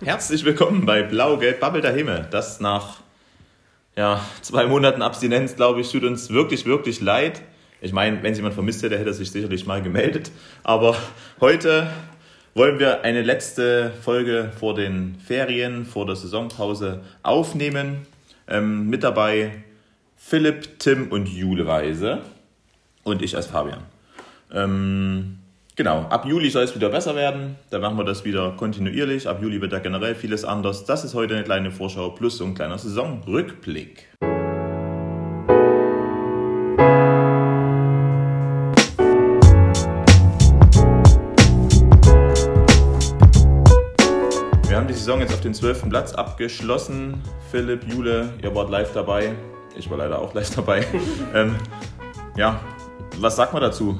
Herzlich 0.00 0.44
willkommen 0.44 0.86
bei 0.86 1.02
Blau-Gelb 1.02 1.58
Babbel 1.58 1.80
der 1.80 1.92
Himmel. 1.92 2.28
Das 2.30 2.60
nach 2.60 2.98
ja, 3.96 4.24
zwei 4.42 4.64
Monaten 4.64 5.02
Abstinenz, 5.02 5.56
glaube 5.56 5.80
ich, 5.80 5.90
tut 5.90 6.04
uns 6.04 6.30
wirklich, 6.30 6.66
wirklich 6.66 7.00
leid. 7.00 7.42
Ich 7.80 7.92
meine, 7.92 8.22
wenn 8.22 8.30
es 8.30 8.38
jemand 8.38 8.54
vermisst 8.54 8.84
hätte, 8.84 8.96
hätte 8.96 9.10
er 9.10 9.14
sich 9.14 9.32
sicherlich 9.32 9.66
mal 9.66 9.82
gemeldet. 9.82 10.30
Aber 10.62 10.96
heute 11.40 11.90
wollen 12.54 12.78
wir 12.78 13.02
eine 13.02 13.22
letzte 13.22 13.92
Folge 14.02 14.52
vor 14.56 14.76
den 14.76 15.16
Ferien, 15.18 15.84
vor 15.84 16.06
der 16.06 16.14
Saisonpause 16.14 17.00
aufnehmen. 17.24 18.06
Ähm, 18.46 18.88
mit 18.88 19.02
dabei 19.02 19.50
Philipp, 20.16 20.78
Tim 20.78 21.08
und 21.10 21.28
Jule 21.28 21.66
Weise 21.66 22.20
und 23.02 23.20
ich 23.20 23.34
als 23.34 23.46
Fabian. 23.46 23.82
Ähm, 24.54 25.37
genau, 25.78 26.00
ab 26.10 26.26
Juli 26.26 26.50
soll 26.50 26.64
es 26.64 26.74
wieder 26.74 26.90
besser 26.90 27.14
werden. 27.14 27.56
Da 27.70 27.78
machen 27.78 27.96
wir 27.96 28.04
das 28.04 28.24
wieder 28.24 28.50
kontinuierlich. 28.50 29.28
Ab 29.28 29.40
Juli 29.40 29.60
wird 29.62 29.72
da 29.72 29.78
generell 29.78 30.14
vieles 30.14 30.44
anders. 30.44 30.84
Das 30.84 31.04
ist 31.04 31.14
heute 31.14 31.34
eine 31.34 31.44
kleine 31.44 31.70
Vorschau 31.70 32.10
plus 32.10 32.36
so 32.36 32.44
ein 32.44 32.54
kleiner 32.54 32.76
Saisonrückblick. 32.76 34.08
Wir 44.66 44.76
haben 44.76 44.88
die 44.88 44.94
Saison 44.94 45.20
jetzt 45.20 45.32
auf 45.32 45.40
den 45.40 45.54
12. 45.54 45.88
Platz 45.88 46.12
abgeschlossen. 46.12 47.22
Philipp, 47.50 47.84
Jule, 47.90 48.34
ihr 48.42 48.54
wart 48.54 48.68
live 48.68 48.92
dabei. 48.92 49.32
Ich 49.76 49.88
war 49.88 49.98
leider 49.98 50.18
auch 50.18 50.34
live 50.34 50.54
dabei. 50.54 50.84
ähm, 51.34 51.54
ja, 52.36 52.60
was 53.18 53.36
sagt 53.36 53.52
man 53.52 53.62
dazu? 53.62 53.96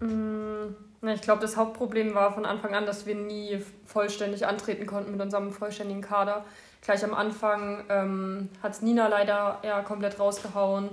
Ich 0.00 1.20
glaube, 1.20 1.42
das 1.42 1.56
Hauptproblem 1.56 2.14
war 2.14 2.32
von 2.32 2.46
Anfang 2.46 2.74
an, 2.74 2.86
dass 2.86 3.06
wir 3.06 3.14
nie 3.14 3.60
vollständig 3.84 4.46
antreten 4.46 4.86
konnten 4.86 5.12
mit 5.12 5.20
unserem 5.20 5.52
vollständigen 5.52 6.00
Kader. 6.00 6.44
Gleich 6.82 7.04
am 7.04 7.14
Anfang 7.14 7.84
ähm, 7.88 8.48
hat 8.62 8.72
es 8.72 8.82
Nina 8.82 9.08
leider 9.08 9.58
eher 9.62 9.82
komplett 9.82 10.18
rausgehauen. 10.18 10.90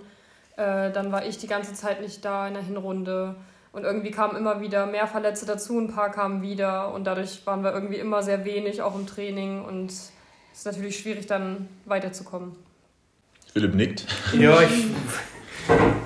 Äh, 0.56 0.92
dann 0.92 1.12
war 1.12 1.26
ich 1.26 1.38
die 1.38 1.48
ganze 1.48 1.74
Zeit 1.74 2.02
nicht 2.02 2.24
da 2.24 2.48
in 2.48 2.54
der 2.54 2.64
Hinrunde. 2.64 3.36
Und 3.74 3.84
irgendwie 3.84 4.12
kamen 4.12 4.36
immer 4.36 4.60
wieder 4.60 4.86
mehr 4.86 5.08
Verletzte 5.08 5.46
dazu, 5.46 5.80
ein 5.80 5.94
paar 5.94 6.12
kamen 6.12 6.42
wieder. 6.42 6.94
Und 6.94 7.06
dadurch 7.06 7.46
waren 7.46 7.64
wir 7.64 7.74
irgendwie 7.74 7.98
immer 7.98 8.22
sehr 8.22 8.44
wenig, 8.46 8.82
auch 8.82 8.96
im 8.96 9.08
Training. 9.08 9.64
Und 9.64 9.92
es 9.92 10.12
ist 10.54 10.66
natürlich 10.66 10.98
schwierig, 11.00 11.28
dann 11.28 11.70
weiterzukommen. 11.86 12.56
Philipp 13.52 13.76
nickt. 13.76 14.06
Ja, 14.34 14.62
ich 14.62 14.88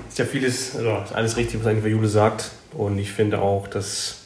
ist 0.09 0.19
ja 0.19 0.25
vieles, 0.25 0.75
also 0.75 1.13
alles 1.13 1.37
richtig, 1.37 1.59
was 1.59 1.67
eigentlich 1.67 1.91
Jule 1.91 2.07
sagt. 2.07 2.51
Und 2.77 2.97
ich 2.97 3.11
finde 3.11 3.41
auch, 3.41 3.67
dass 3.67 4.25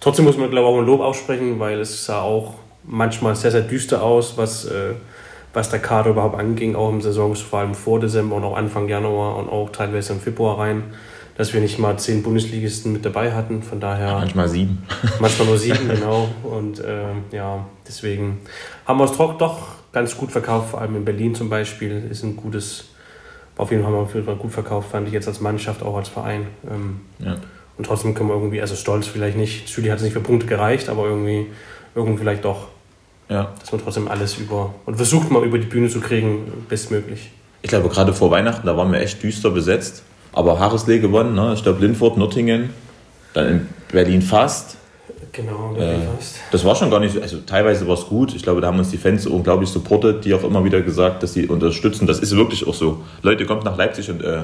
trotzdem 0.00 0.24
muss 0.24 0.36
man, 0.36 0.50
glaube 0.50 0.68
ich, 0.68 0.74
auch 0.74 0.78
ein 0.78 0.86
Lob 0.86 1.00
aussprechen, 1.00 1.58
weil 1.60 1.80
es 1.80 2.04
sah 2.04 2.22
auch 2.22 2.54
manchmal 2.84 3.36
sehr, 3.36 3.50
sehr 3.50 3.62
düster 3.62 4.02
aus, 4.02 4.36
was, 4.36 4.64
äh, 4.64 4.94
was 5.52 5.70
der 5.70 5.78
Kader 5.78 6.10
überhaupt 6.10 6.38
anging, 6.38 6.74
auch 6.74 6.90
im 6.90 7.00
Saison, 7.00 7.34
vor 7.36 7.60
allem 7.60 7.74
vor 7.74 8.00
Dezember 8.00 8.36
und 8.36 8.44
auch 8.44 8.56
Anfang 8.56 8.88
Januar 8.88 9.36
und 9.36 9.48
auch 9.48 9.70
teilweise 9.70 10.12
im 10.12 10.20
Februar 10.20 10.58
rein, 10.58 10.84
dass 11.36 11.52
wir 11.52 11.60
nicht 11.60 11.78
mal 11.78 11.98
zehn 11.98 12.22
Bundesligisten 12.22 12.92
mit 12.92 13.04
dabei 13.04 13.32
hatten. 13.32 13.62
Von 13.62 13.80
daher. 13.80 14.08
Ja, 14.08 14.18
manchmal 14.18 14.48
sieben. 14.48 14.86
Manchmal 15.20 15.48
nur 15.48 15.58
sieben, 15.58 15.88
genau. 15.94 16.28
Und 16.42 16.80
äh, 16.80 17.12
ja, 17.32 17.66
deswegen 17.86 18.40
haben 18.86 18.98
wir 18.98 19.04
es 19.04 19.12
doch 19.16 19.64
ganz 19.92 20.16
gut 20.16 20.32
verkauft, 20.32 20.70
vor 20.70 20.80
allem 20.80 20.96
in 20.96 21.04
Berlin 21.04 21.34
zum 21.34 21.48
Beispiel. 21.48 22.08
Ist 22.10 22.22
ein 22.24 22.36
gutes 22.36 22.90
auf 23.60 23.70
jeden 23.70 23.82
Fall 23.82 23.92
haben 23.92 24.26
wir 24.26 24.36
gut 24.36 24.52
verkauft, 24.52 24.90
fand 24.90 25.06
ich 25.06 25.12
jetzt 25.12 25.28
als 25.28 25.40
Mannschaft, 25.40 25.82
auch 25.82 25.94
als 25.94 26.08
Verein. 26.08 26.46
Ähm, 26.68 27.00
ja. 27.18 27.36
Und 27.80 27.86
trotzdem 27.86 28.12
können 28.12 28.28
wir 28.28 28.34
irgendwie, 28.34 28.60
also 28.60 28.76
stolz 28.76 29.06
vielleicht 29.06 29.38
nicht, 29.38 29.66
Südi 29.66 29.88
hat 29.88 29.96
es 29.96 30.02
nicht 30.02 30.12
für 30.12 30.20
Punkte 30.20 30.46
gereicht, 30.46 30.90
aber 30.90 31.06
irgendwie, 31.06 31.46
irgendwie 31.94 32.18
vielleicht 32.18 32.44
doch. 32.44 32.68
Ja. 33.30 33.54
Dass 33.58 33.72
man 33.72 33.80
trotzdem 33.80 34.06
alles 34.06 34.36
über 34.36 34.74
und 34.84 34.96
versucht 34.96 35.30
mal 35.30 35.42
über 35.44 35.58
die 35.58 35.66
Bühne 35.66 35.88
zu 35.88 35.98
kriegen, 35.98 36.66
bestmöglich. 36.68 37.30
Ich 37.62 37.70
glaube, 37.70 37.88
gerade 37.88 38.12
vor 38.12 38.30
Weihnachten, 38.30 38.66
da 38.66 38.76
waren 38.76 38.92
wir 38.92 39.00
echt 39.00 39.22
düster 39.22 39.48
besetzt. 39.48 40.02
Aber 40.34 40.58
Harrislee 40.58 40.98
gewonnen, 40.98 41.34
ne? 41.34 41.54
ich 41.54 41.62
glaube 41.62 41.80
Lindfurt, 41.80 42.18
Nürtingen, 42.18 42.68
dann 43.32 43.48
in 43.48 43.68
Berlin 43.90 44.20
fast. 44.20 44.76
Genau, 45.32 45.74
äh, 45.78 46.00
das 46.52 46.62
war 46.66 46.76
schon 46.76 46.90
gar 46.90 47.00
nicht, 47.00 47.16
also 47.16 47.38
teilweise 47.46 47.88
war 47.88 47.94
es 47.94 48.04
gut. 48.04 48.34
Ich 48.34 48.42
glaube, 48.42 48.60
da 48.60 48.66
haben 48.66 48.78
uns 48.78 48.90
die 48.90 48.98
Fans 48.98 49.26
unglaublich 49.26 49.70
supportet, 49.70 50.26
die 50.26 50.34
auch 50.34 50.44
immer 50.44 50.62
wieder 50.64 50.82
gesagt, 50.82 51.22
dass 51.22 51.32
sie 51.32 51.46
unterstützen. 51.46 52.06
Das 52.06 52.18
ist 52.18 52.36
wirklich 52.36 52.66
auch 52.66 52.74
so. 52.74 53.02
Leute, 53.22 53.46
kommt 53.46 53.64
nach 53.64 53.78
Leipzig 53.78 54.10
und 54.10 54.22
äh, 54.22 54.42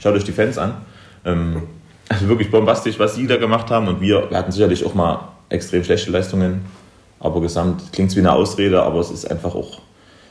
schaut 0.00 0.14
euch 0.14 0.24
die 0.24 0.32
Fans 0.32 0.56
an. 0.56 0.76
Ähm, 1.26 1.64
also 2.08 2.28
wirklich 2.28 2.50
bombastisch, 2.50 2.98
was 2.98 3.14
sie 3.14 3.26
da 3.26 3.36
gemacht 3.36 3.70
haben. 3.70 3.88
Und 3.88 4.00
wir, 4.00 4.30
wir 4.30 4.36
hatten 4.36 4.52
sicherlich 4.52 4.84
auch 4.84 4.94
mal 4.94 5.28
extrem 5.48 5.84
schlechte 5.84 6.10
Leistungen. 6.10 6.64
Aber 7.20 7.40
gesamt 7.40 7.92
klingt 7.92 8.10
es 8.10 8.16
wie 8.16 8.20
eine 8.20 8.32
Ausrede, 8.32 8.82
aber 8.82 9.00
es 9.00 9.10
ist 9.10 9.30
einfach 9.30 9.54
auch 9.54 9.80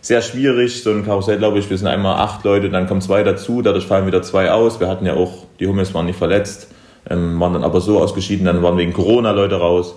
sehr 0.01 0.21
schwierig. 0.21 0.83
So 0.83 0.91
ein 0.91 1.05
Karussell, 1.05 1.37
glaube 1.37 1.59
ich, 1.59 1.69
wir 1.69 1.77
sind 1.77 1.87
einmal 1.87 2.15
acht 2.15 2.43
Leute, 2.43 2.69
dann 2.69 2.87
kommen 2.87 3.01
zwei 3.01 3.23
dazu, 3.23 3.61
dadurch 3.61 3.85
fallen 3.85 4.07
wieder 4.07 4.21
zwei 4.21 4.51
aus. 4.51 4.79
Wir 4.79 4.87
hatten 4.87 5.05
ja 5.05 5.13
auch, 5.13 5.45
die 5.59 5.67
Hummels 5.67 5.93
waren 5.93 6.05
nicht 6.05 6.17
verletzt 6.17 6.69
ähm, 7.09 7.39
waren 7.39 7.53
dann 7.53 7.63
aber 7.63 7.81
so 7.81 7.99
ausgeschieden, 7.99 8.45
dann 8.45 8.63
waren 8.63 8.77
wegen 8.77 8.93
Corona 8.93 9.31
Leute 9.31 9.55
raus. 9.55 9.95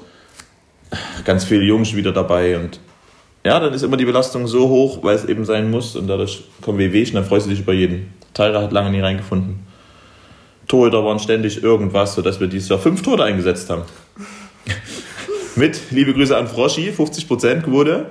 Ganz 1.24 1.44
viele 1.44 1.64
Jungs 1.64 1.94
wieder 1.94 2.12
dabei 2.12 2.58
und 2.58 2.80
ja, 3.44 3.58
dann 3.58 3.72
ist 3.72 3.82
immer 3.82 3.96
die 3.96 4.04
Belastung 4.04 4.46
so 4.46 4.68
hoch, 4.68 4.98
weil 5.02 5.14
es 5.14 5.24
eben 5.24 5.44
sein 5.44 5.70
muss 5.70 5.96
und 5.96 6.08
dadurch 6.08 6.44
kommen 6.60 6.78
Wehwehchen, 6.78 7.14
dann 7.14 7.24
freust 7.24 7.46
du 7.46 7.50
dich 7.50 7.60
über 7.60 7.72
jeden. 7.72 8.12
Tyra 8.34 8.60
hat 8.62 8.72
lange 8.72 8.90
nie 8.90 9.00
reingefunden. 9.00 9.60
Torhüter 10.70 11.04
waren 11.04 11.18
ständig 11.18 11.64
irgendwas, 11.64 12.14
sodass 12.14 12.38
wir 12.38 12.46
dieses 12.46 12.68
Jahr 12.68 12.78
fünf 12.78 13.02
Tore 13.02 13.24
eingesetzt 13.24 13.68
haben. 13.70 13.82
Mit, 15.56 15.90
liebe 15.90 16.14
Grüße 16.14 16.36
an 16.36 16.46
Froschi, 16.46 16.92
50% 16.92 17.62
Quote. 17.62 18.06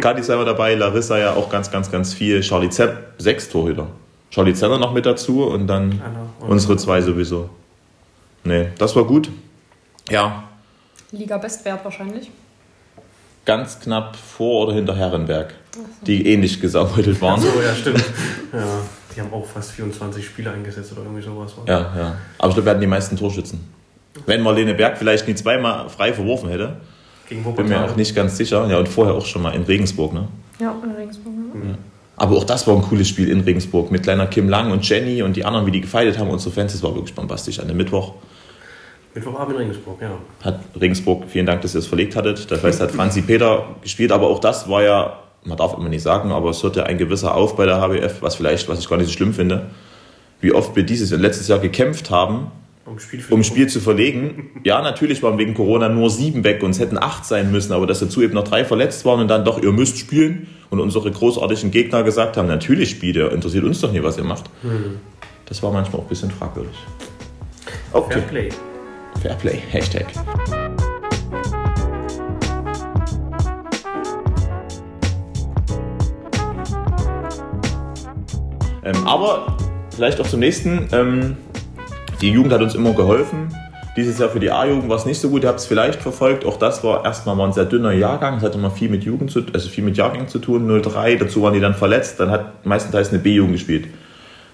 Kati 0.00 0.20
ist 0.20 0.28
einmal 0.28 0.44
dabei, 0.44 0.74
Larissa 0.74 1.18
ja 1.18 1.34
auch 1.34 1.48
ganz, 1.48 1.70
ganz, 1.70 1.88
ganz 1.90 2.12
viel. 2.12 2.40
Charlie 2.40 2.68
Zepp, 2.68 3.14
sechs 3.18 3.48
Torhüter. 3.48 3.86
Charlie 4.30 4.54
Zeller 4.54 4.78
noch 4.78 4.92
mit 4.92 5.06
dazu 5.06 5.44
und 5.44 5.68
dann 5.68 6.02
unsere 6.40 6.76
zwei 6.76 7.00
sowieso. 7.00 7.48
Nee, 8.42 8.70
das 8.76 8.96
war 8.96 9.04
gut. 9.04 9.30
Ja. 10.10 10.44
Liga-Bestwert 11.12 11.84
wahrscheinlich. 11.84 12.28
Ganz 13.48 13.80
knapp 13.80 14.14
vor 14.14 14.66
oder 14.66 14.74
hinter 14.74 14.94
Herrenberg, 14.94 15.54
so. 15.74 15.80
die 16.06 16.26
ähnlich 16.26 16.60
gesammelt 16.60 17.18
waren. 17.22 17.40
Ach 17.42 17.54
so, 17.54 17.62
ja, 17.62 17.74
stimmt. 17.74 18.04
Ja, 18.52 18.60
die 19.16 19.20
haben 19.22 19.32
auch 19.32 19.46
fast 19.46 19.70
24 19.70 20.22
Spiele 20.22 20.50
eingesetzt 20.50 20.92
oder 20.92 21.00
irgendwie 21.00 21.22
sowas. 21.22 21.54
Ja, 21.66 21.78
ja. 21.96 22.16
Aber 22.36 22.48
ich 22.48 22.54
glaube, 22.54 22.66
wir 22.66 22.70
hatten 22.72 22.82
die 22.82 22.86
meisten 22.86 23.16
Torschützen. 23.16 23.60
Wenn 24.26 24.42
Marlene 24.42 24.74
Berg 24.74 24.98
vielleicht 24.98 25.26
nie 25.26 25.34
zweimal 25.34 25.88
frei 25.88 26.12
verworfen 26.12 26.50
hätte, 26.50 26.76
Gegen 27.26 27.42
bin 27.54 27.68
mir 27.68 27.86
auch 27.86 27.96
nicht 27.96 28.14
ganz 28.14 28.36
sicher. 28.36 28.68
Ja, 28.68 28.76
und 28.76 28.86
vorher 28.86 29.14
auch 29.14 29.24
schon 29.24 29.40
mal 29.40 29.54
in 29.54 29.62
Regensburg, 29.62 30.12
ne? 30.12 30.28
Ja, 30.60 30.74
in 30.84 30.90
Regensburg. 30.90 31.32
Ja. 31.54 31.70
ja. 31.70 31.78
Aber 32.16 32.36
auch 32.36 32.44
das 32.44 32.66
war 32.66 32.76
ein 32.76 32.82
cooles 32.82 33.08
Spiel 33.08 33.30
in 33.30 33.40
Regensburg 33.40 33.90
mit 33.90 34.02
kleiner 34.02 34.26
Kim 34.26 34.50
Lang 34.50 34.72
und 34.72 34.86
Jenny 34.86 35.22
und 35.22 35.36
die 35.36 35.46
anderen, 35.46 35.64
wie 35.64 35.70
die 35.70 35.80
gefeiert 35.80 36.18
haben, 36.18 36.28
unsere 36.28 36.54
Fans. 36.54 36.72
Das 36.72 36.82
war 36.82 36.94
wirklich 36.94 37.14
bombastisch 37.14 37.60
an 37.60 37.68
dem 37.68 37.78
Mittwoch. 37.78 38.12
Mittwochabend 39.18 39.56
in 39.56 39.62
Regensburg, 39.62 40.00
ja. 40.00 40.10
Hat 40.44 40.60
Regensburg, 40.80 41.24
vielen 41.28 41.46
Dank, 41.46 41.62
dass 41.62 41.74
ihr 41.74 41.80
es 41.80 41.86
verlegt 41.86 42.14
hattet. 42.14 42.50
Das 42.50 42.62
heißt, 42.62 42.80
hat 42.80 42.92
Franzi 42.92 43.22
Peter 43.22 43.76
gespielt, 43.82 44.12
aber 44.12 44.28
auch 44.28 44.38
das 44.38 44.68
war 44.68 44.82
ja, 44.82 45.20
man 45.44 45.58
darf 45.58 45.76
immer 45.76 45.88
nicht 45.88 46.02
sagen, 46.02 46.30
aber 46.30 46.50
es 46.50 46.62
hörte 46.62 46.86
ein 46.86 46.98
gewisser 46.98 47.34
auf 47.34 47.56
bei 47.56 47.66
der 47.66 47.80
HBF, 47.80 48.22
was 48.22 48.36
vielleicht, 48.36 48.68
was 48.68 48.78
ich 48.78 48.88
gar 48.88 48.96
nicht 48.96 49.08
so 49.08 49.12
schlimm 49.12 49.34
finde, 49.34 49.70
wie 50.40 50.52
oft 50.52 50.76
wir 50.76 50.84
dieses 50.84 51.12
und 51.12 51.20
letztes 51.20 51.48
Jahr 51.48 51.58
gekämpft 51.58 52.10
haben, 52.10 52.52
um 52.86 52.98
Spiel, 52.98 53.22
um 53.30 53.42
Spiel 53.42 53.66
zu 53.66 53.80
verlegen. 53.80 54.50
Ja, 54.64 54.80
natürlich 54.80 55.22
waren 55.22 55.36
wegen 55.36 55.54
Corona 55.54 55.88
nur 55.88 56.10
sieben 56.10 56.44
weg 56.44 56.62
und 56.62 56.70
es 56.70 56.78
hätten 56.78 56.96
acht 56.96 57.24
sein 57.24 57.50
müssen, 57.50 57.72
aber 57.72 57.86
dass 57.86 58.00
dazu 58.00 58.22
eben 58.22 58.34
noch 58.34 58.44
drei 58.44 58.64
verletzt 58.64 59.04
waren 59.04 59.20
und 59.20 59.28
dann 59.28 59.44
doch, 59.44 59.62
ihr 59.62 59.72
müsst 59.72 59.98
spielen 59.98 60.46
und 60.70 60.80
unsere 60.80 61.10
großartigen 61.10 61.70
Gegner 61.70 62.02
gesagt 62.02 62.36
haben, 62.36 62.48
natürlich 62.48 62.90
spielt 62.90 63.16
ihr, 63.16 63.32
interessiert 63.32 63.64
uns 63.64 63.80
doch 63.80 63.92
nicht, 63.92 64.02
was 64.02 64.16
ihr 64.16 64.24
macht. 64.24 64.44
Mhm. 64.62 65.00
Das 65.46 65.62
war 65.62 65.72
manchmal 65.72 66.00
auch 66.00 66.04
ein 66.04 66.08
bisschen 66.08 66.30
fragwürdig. 66.30 66.76
Okay. 67.92 68.12
Fair 68.14 68.22
Play. 68.22 68.48
Fairplay, 69.22 69.60
Hashtag. 69.70 70.06
Ähm, 78.84 79.06
aber 79.06 79.56
vielleicht 79.94 80.20
auch 80.20 80.26
zum 80.26 80.40
nächsten. 80.40 80.88
Ähm, 80.92 81.36
die 82.20 82.30
Jugend 82.30 82.52
hat 82.52 82.62
uns 82.62 82.74
immer 82.74 82.92
geholfen. 82.92 83.54
Dieses 83.96 84.18
Jahr 84.18 84.28
für 84.28 84.40
die 84.40 84.50
A-Jugend 84.50 84.88
war 84.88 84.96
es 84.96 85.06
nicht 85.06 85.18
so 85.20 85.28
gut. 85.28 85.42
Ihr 85.42 85.48
habt 85.48 85.58
es 85.58 85.66
vielleicht 85.66 86.00
verfolgt. 86.00 86.44
Auch 86.44 86.56
das 86.56 86.84
war 86.84 87.04
erstmal 87.04 87.34
mal 87.34 87.46
ein 87.46 87.52
sehr 87.52 87.64
dünner 87.64 87.92
Jahrgang. 87.92 88.36
Es 88.36 88.44
hatte 88.44 88.56
immer 88.56 88.70
viel 88.70 88.88
mit 88.88 89.04
Jugend 89.04 89.30
zu, 89.30 89.42
also 89.52 89.68
viel 89.68 89.82
mit 89.84 89.96
Jahrgängen 89.96 90.28
zu 90.28 90.38
tun. 90.38 90.80
03. 90.82 91.16
Dazu 91.16 91.42
waren 91.42 91.54
die 91.54 91.60
dann 91.60 91.74
verletzt. 91.74 92.20
Dann 92.20 92.30
hat 92.30 92.64
meistenteils 92.64 93.10
eine 93.10 93.18
B-Jugend 93.18 93.54
gespielt. 93.54 93.88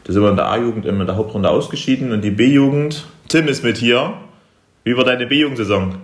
Da 0.04 0.12
sind 0.12 0.22
wir 0.22 0.30
in 0.30 0.36
der 0.36 0.48
A-Jugend 0.48 0.86
in 0.86 0.98
der 0.98 1.16
Hauptrunde 1.16 1.50
ausgeschieden 1.50 2.12
und 2.12 2.22
die 2.22 2.30
B-Jugend. 2.30 3.04
Tim 3.28 3.48
ist 3.48 3.62
mit 3.64 3.76
hier. 3.76 4.14
Wie 4.84 4.94
war 4.94 5.04
deine 5.04 5.26
B-Jugendsaison? 5.26 5.94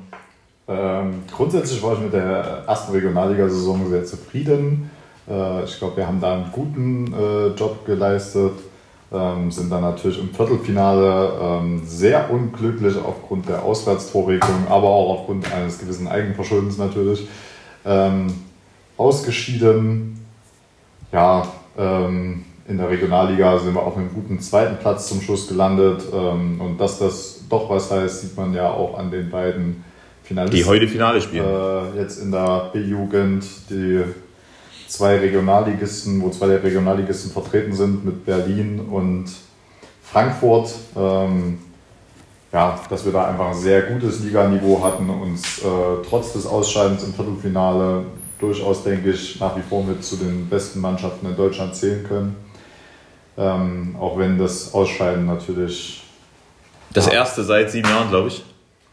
Ähm, 0.67 1.23
grundsätzlich 1.31 1.83
war 1.83 1.93
ich 1.93 2.01
mit 2.01 2.15
der 2.15 2.65
ersten 2.67 2.93
Regionalliga-Saison 2.93 3.91
sehr 3.91 4.07
zufrieden. 4.07 4.91
Äh, 5.29 5.65
ich 5.65 5.79
glaube, 5.79 5.99
wir 5.99 6.07
haben 6.07 6.19
da 6.19 6.33
einen 6.33 6.51
guten 6.51 7.13
äh, 7.13 7.49
Job 7.49 7.85
geleistet. 7.85 8.55
ähm, 9.13 9.51
sind 9.51 9.71
dann 9.71 9.83
natürlich 9.83 10.19
im 10.19 10.31
Viertelfinale 10.31 11.33
ähm, 11.43 11.83
sehr 11.85 12.31
unglücklich 12.31 12.97
aufgrund 12.97 13.51
der 13.51 13.63
Auswärtstorregelung, 13.63 14.69
aber 14.69 14.89
auch 14.89 15.19
aufgrund 15.19 15.53
eines 15.53 15.79
gewissen 15.79 16.09
Eigenverschuldens 16.09 16.79
natürlich 16.79 17.29
ähm, 17.85 18.33
ausgeschieden. 18.97 20.25
Ja, 21.13 21.47
ähm, 21.77 22.45
in 22.71 22.79
der 22.79 22.89
Regionalliga 22.89 23.59
sind 23.59 23.75
wir 23.75 23.83
auf 23.83 23.97
einem 23.97 24.15
guten 24.15 24.41
zweiten 24.41 24.77
Platz 24.79 25.09
zum 25.09 25.21
Schluss 25.21 25.49
gelandet. 25.49 26.05
Ähm, 26.13 26.61
und 26.61 26.81
dass 26.81 27.01
das 27.01 27.41
doch 27.49 27.69
was 27.69 27.91
heißt, 27.91 28.21
sieht 28.21 28.37
man 28.37 28.55
ja 28.55 28.71
auch 28.71 28.97
an 28.97 29.11
den 29.11 29.29
beiden 29.29 29.85
Finalisten. 30.23 30.57
Die 30.57 30.65
heute 30.65 30.87
Finale 30.87 31.21
spielen. 31.21 31.45
Äh, 31.45 32.01
jetzt 32.01 32.23
in 32.23 32.31
der 32.31 32.71
B-Jugend, 32.73 33.45
die 33.69 34.05
zwei 34.87 35.19
Regionalligisten, 35.19 36.23
wo 36.23 36.31
zwei 36.31 36.47
der 36.47 36.63
Regionalligisten 36.63 37.33
vertreten 37.33 37.73
sind 37.73 38.05
mit 38.05 38.25
Berlin 38.25 38.81
und 38.81 39.27
Frankfurt. 40.05 40.73
Ähm, 40.97 41.59
ja, 42.53 42.81
dass 42.89 43.05
wir 43.05 43.13
da 43.13 43.29
einfach 43.29 43.49
ein 43.49 43.55
sehr 43.55 43.83
gutes 43.83 44.21
Liganiveau 44.21 44.83
hatten, 44.83 45.09
uns 45.09 45.59
äh, 45.59 45.63
trotz 46.09 46.33
des 46.33 46.47
Ausscheidens 46.47 47.05
im 47.05 47.15
Viertelfinale 47.15 48.05
durchaus, 48.41 48.83
denke 48.83 49.11
ich, 49.11 49.39
nach 49.39 49.57
wie 49.57 49.63
vor 49.63 49.85
mit 49.85 50.03
zu 50.05 50.17
den 50.17 50.49
besten 50.49 50.81
Mannschaften 50.81 51.27
in 51.27 51.37
Deutschland 51.37 51.77
zählen 51.77 52.05
können. 52.05 52.50
Ähm, 53.39 53.97
auch 53.99 54.19
wenn 54.19 54.39
das 54.39 54.75
Ausscheiden 54.75 55.27
natürlich. 55.27 56.03
Das 56.93 57.07
ja. 57.07 57.13
erste 57.13 57.45
seit 57.45 57.71
sieben 57.71 57.89
Jahren, 57.89 58.09
glaube 58.11 58.29
ich. 58.29 58.45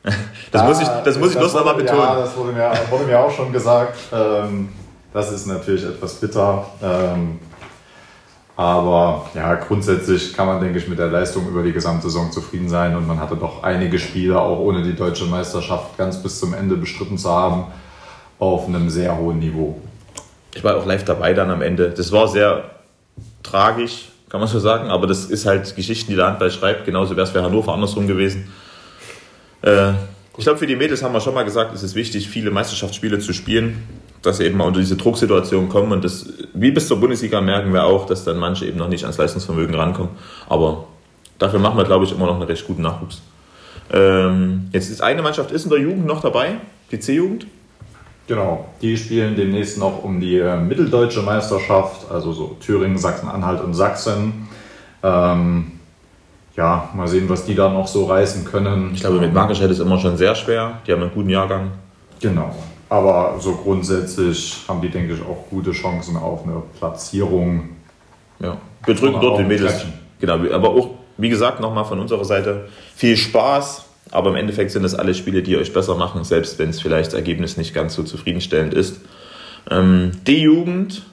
Das 0.49 0.61
ja, 0.61 0.67
muss 0.69 0.79
ich, 0.79 0.87
das 0.87 1.19
muss 1.19 1.31
ich 1.31 1.37
bloß 1.37 1.53
nochmal 1.55 1.75
betonen. 1.75 1.99
Ja, 1.99 2.15
das 2.19 2.37
wurde 2.37 2.53
mir, 2.53 2.71
wurde 2.89 3.03
mir 3.03 3.19
auch 3.19 3.29
schon 3.29 3.51
gesagt. 3.51 3.97
Ähm, 4.13 4.69
das 5.11 5.29
ist 5.33 5.45
natürlich 5.45 5.83
etwas 5.83 6.13
bitter. 6.13 6.65
Ähm, 6.81 7.39
aber 8.57 9.29
ja, 9.35 9.53
grundsätzlich 9.55 10.33
kann 10.33 10.47
man, 10.47 10.59
denke 10.59 10.79
ich, 10.79 10.87
mit 10.87 10.97
der 10.97 11.07
Leistung 11.07 11.47
über 11.47 11.61
die 11.61 11.73
Gesamtsaison 11.73 12.31
zufrieden 12.31 12.67
sein. 12.67 12.95
Und 12.95 13.07
man 13.07 13.19
hatte 13.19 13.35
doch 13.35 13.61
einige 13.61 13.99
Spiele, 13.99 14.41
auch 14.41 14.59
ohne 14.59 14.81
die 14.81 14.95
deutsche 14.95 15.25
Meisterschaft 15.25 15.95
ganz 15.97 16.21
bis 16.23 16.39
zum 16.39 16.55
Ende 16.55 16.75
bestritten 16.75 17.17
zu 17.17 17.29
haben, 17.29 17.65
auf 18.39 18.67
einem 18.67 18.89
sehr 18.89 19.15
hohen 19.15 19.39
Niveau. 19.39 19.79
Ich 20.55 20.63
war 20.63 20.75
auch 20.75 20.85
live 20.85 21.05
dabei 21.05 21.33
dann 21.33 21.51
am 21.51 21.61
Ende. 21.61 21.91
Das 21.91 22.11
war 22.11 22.27
sehr 22.27 22.63
tragisch, 23.43 24.09
kann 24.29 24.39
man 24.39 24.49
so 24.49 24.59
sagen. 24.59 24.89
Aber 24.89 25.07
das 25.07 25.25
ist 25.25 25.45
halt 25.45 25.75
Geschichten, 25.75 26.11
die 26.11 26.15
der 26.15 26.27
Handball 26.27 26.51
schreibt. 26.51 26.85
Genauso 26.85 27.15
wäre 27.15 27.25
es 27.25 27.31
für 27.31 27.41
Hannover 27.41 27.73
andersrum 27.73 28.07
gewesen. 28.07 28.47
Äh, 29.61 29.91
ich 30.37 30.43
glaube, 30.43 30.59
für 30.59 30.67
die 30.67 30.75
Mädels 30.75 31.01
haben 31.01 31.13
wir 31.13 31.21
schon 31.21 31.33
mal 31.33 31.43
gesagt, 31.43 31.73
es 31.73 31.81
ist 31.81 31.95
wichtig, 31.95 32.29
viele 32.29 32.51
Meisterschaftsspiele 32.51 33.17
zu 33.17 33.33
spielen, 33.33 33.83
dass 34.21 34.37
sie 34.37 34.45
eben 34.45 34.57
mal 34.57 34.65
unter 34.65 34.79
diese 34.79 34.95
Drucksituation 34.95 35.67
kommen. 35.67 35.91
Und 35.91 36.03
das, 36.03 36.31
wie 36.53 36.69
bis 36.69 36.87
zur 36.87 36.99
Bundesliga 36.99 37.41
merken 37.41 37.73
wir 37.73 37.83
auch, 37.85 38.05
dass 38.05 38.23
dann 38.23 38.37
manche 38.37 38.65
eben 38.65 38.77
noch 38.77 38.87
nicht 38.87 39.03
ans 39.03 39.17
Leistungsvermögen 39.17 39.73
rankommen. 39.73 40.11
Aber 40.47 40.85
dafür 41.39 41.59
machen 41.59 41.77
wir, 41.77 41.85
glaube 41.85 42.05
ich, 42.05 42.11
immer 42.11 42.27
noch 42.27 42.35
einen 42.35 42.43
recht 42.43 42.67
guten 42.67 42.83
Nachwuchs. 42.83 43.21
Ähm, 43.91 44.69
jetzt 44.73 44.89
ist 44.89 45.01
eine 45.01 45.21
Mannschaft 45.21 45.51
ist 45.51 45.63
in 45.63 45.69
der 45.69 45.79
Jugend 45.79 46.05
noch 46.05 46.21
dabei, 46.21 46.57
die 46.91 46.99
C-Jugend. 46.99 47.47
Genau, 48.27 48.65
die 48.81 48.97
spielen 48.97 49.37
demnächst 49.37 49.77
noch 49.77 50.03
um 50.03 50.19
die 50.19 50.37
äh, 50.37 50.57
mitteldeutsche 50.57 51.21
Meisterschaft, 51.21 52.11
also 52.11 52.33
so 52.33 52.57
Thüringen, 52.59 52.97
Sachsen-Anhalt 52.97 53.63
und 53.63 53.73
Sachsen. 53.73 54.49
Ähm, 55.01 55.71
ja, 56.57 56.89
mal 56.93 57.07
sehen, 57.07 57.29
was 57.29 57.45
die 57.45 57.55
da 57.55 57.69
noch 57.69 57.87
so 57.87 58.05
reißen 58.05 58.43
können. 58.43 58.91
Ich 58.93 58.99
glaube, 58.99 59.19
mit 59.19 59.33
Markenscheid 59.33 59.71
ist 59.71 59.79
immer 59.79 59.97
schon 59.97 60.17
sehr 60.17 60.35
schwer. 60.35 60.81
Die 60.85 60.91
haben 60.91 61.03
einen 61.03 61.13
guten 61.13 61.29
Jahrgang. 61.29 61.71
Genau. 62.19 62.53
Aber 62.89 63.35
so 63.39 63.53
grundsätzlich 63.53 64.57
haben 64.67 64.81
die, 64.81 64.89
denke 64.89 65.13
ich, 65.13 65.21
auch 65.21 65.49
gute 65.49 65.71
Chancen 65.71 66.17
auf 66.17 66.43
eine 66.43 66.63
Platzierung. 66.77 67.69
Ja, 68.39 68.57
wir 68.85 68.95
drücken 68.95 69.21
dort 69.21 69.39
die 69.39 69.43
Mädels. 69.43 69.85
Genau, 70.19 70.33
aber 70.51 70.69
auch, 70.69 70.89
wie 71.17 71.29
gesagt, 71.29 71.59
nochmal 71.59 71.85
von 71.85 71.99
unserer 71.99 72.25
Seite 72.25 72.67
viel 72.95 73.15
Spaß. 73.15 73.85
Aber 74.11 74.29
im 74.29 74.35
Endeffekt 74.35 74.71
sind 74.71 74.83
das 74.83 74.95
alle 74.95 75.13
Spiele, 75.13 75.43
die 75.43 75.57
euch 75.57 75.73
besser 75.73 75.95
machen, 75.95 76.23
selbst 76.23 76.59
wenn 76.59 76.69
es 76.69 76.81
vielleicht 76.81 77.07
das 77.07 77.13
Ergebnis 77.15 77.57
nicht 77.57 77.73
ganz 77.73 77.93
so 77.93 78.03
zufriedenstellend 78.03 78.73
ist. 78.73 79.01
Ähm, 79.69 80.11
die 80.25 80.41
Jugend, 80.41 81.03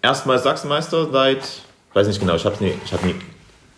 erstmal 0.00 0.38
Sachsenmeister 0.38 1.10
seit, 1.10 1.40
weiß 1.92 2.06
nicht 2.06 2.20
genau, 2.20 2.36
ich 2.36 2.44
habe 2.44 2.62
nie, 2.64 2.72
hab 2.90 3.04
nie 3.04 3.14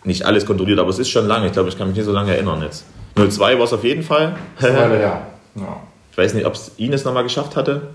nicht 0.05 0.25
alles 0.25 0.47
kontrolliert, 0.47 0.79
aber 0.79 0.91
es 0.91 0.99
ist 0.99 1.09
schon 1.09 1.27
lange. 1.27 1.47
Ich 1.47 1.53
glaube, 1.53 1.71
ich 1.71 1.79
kann 1.79 1.89
mich 1.89 1.97
nicht 1.97 2.05
so 2.07 2.13
lange 2.13 2.35
erinnern 2.35 2.63
jetzt. 2.63 2.85
02 3.17 3.59
war 3.59 3.65
es 3.65 3.73
auf 3.73 3.85
jeden 3.85 4.03
Fall. 4.03 4.37
Ja. 4.61 5.23
ja. 5.57 5.81
Ich 6.13 6.19
weiß 6.19 6.35
nicht, 6.35 6.47
ob 6.47 6.55
es 6.55 6.73
Ines 6.77 7.05
nochmal 7.05 7.23
geschafft 7.23 7.57
hatte. 7.57 7.89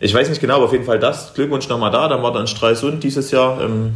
Ich 0.00 0.12
weiß 0.12 0.28
nicht 0.28 0.40
genau, 0.40 0.56
aber 0.56 0.66
auf 0.66 0.72
jeden 0.72 0.84
Fall 0.84 0.98
das. 0.98 1.34
Glückwunsch 1.34 1.68
nochmal 1.68 1.90
da. 1.90 2.08
Dann 2.08 2.22
war 2.22 2.32
dann 2.32 2.46
Stralsund 2.46 3.02
dieses 3.02 3.30
Jahr. 3.30 3.60
Ähm, 3.60 3.94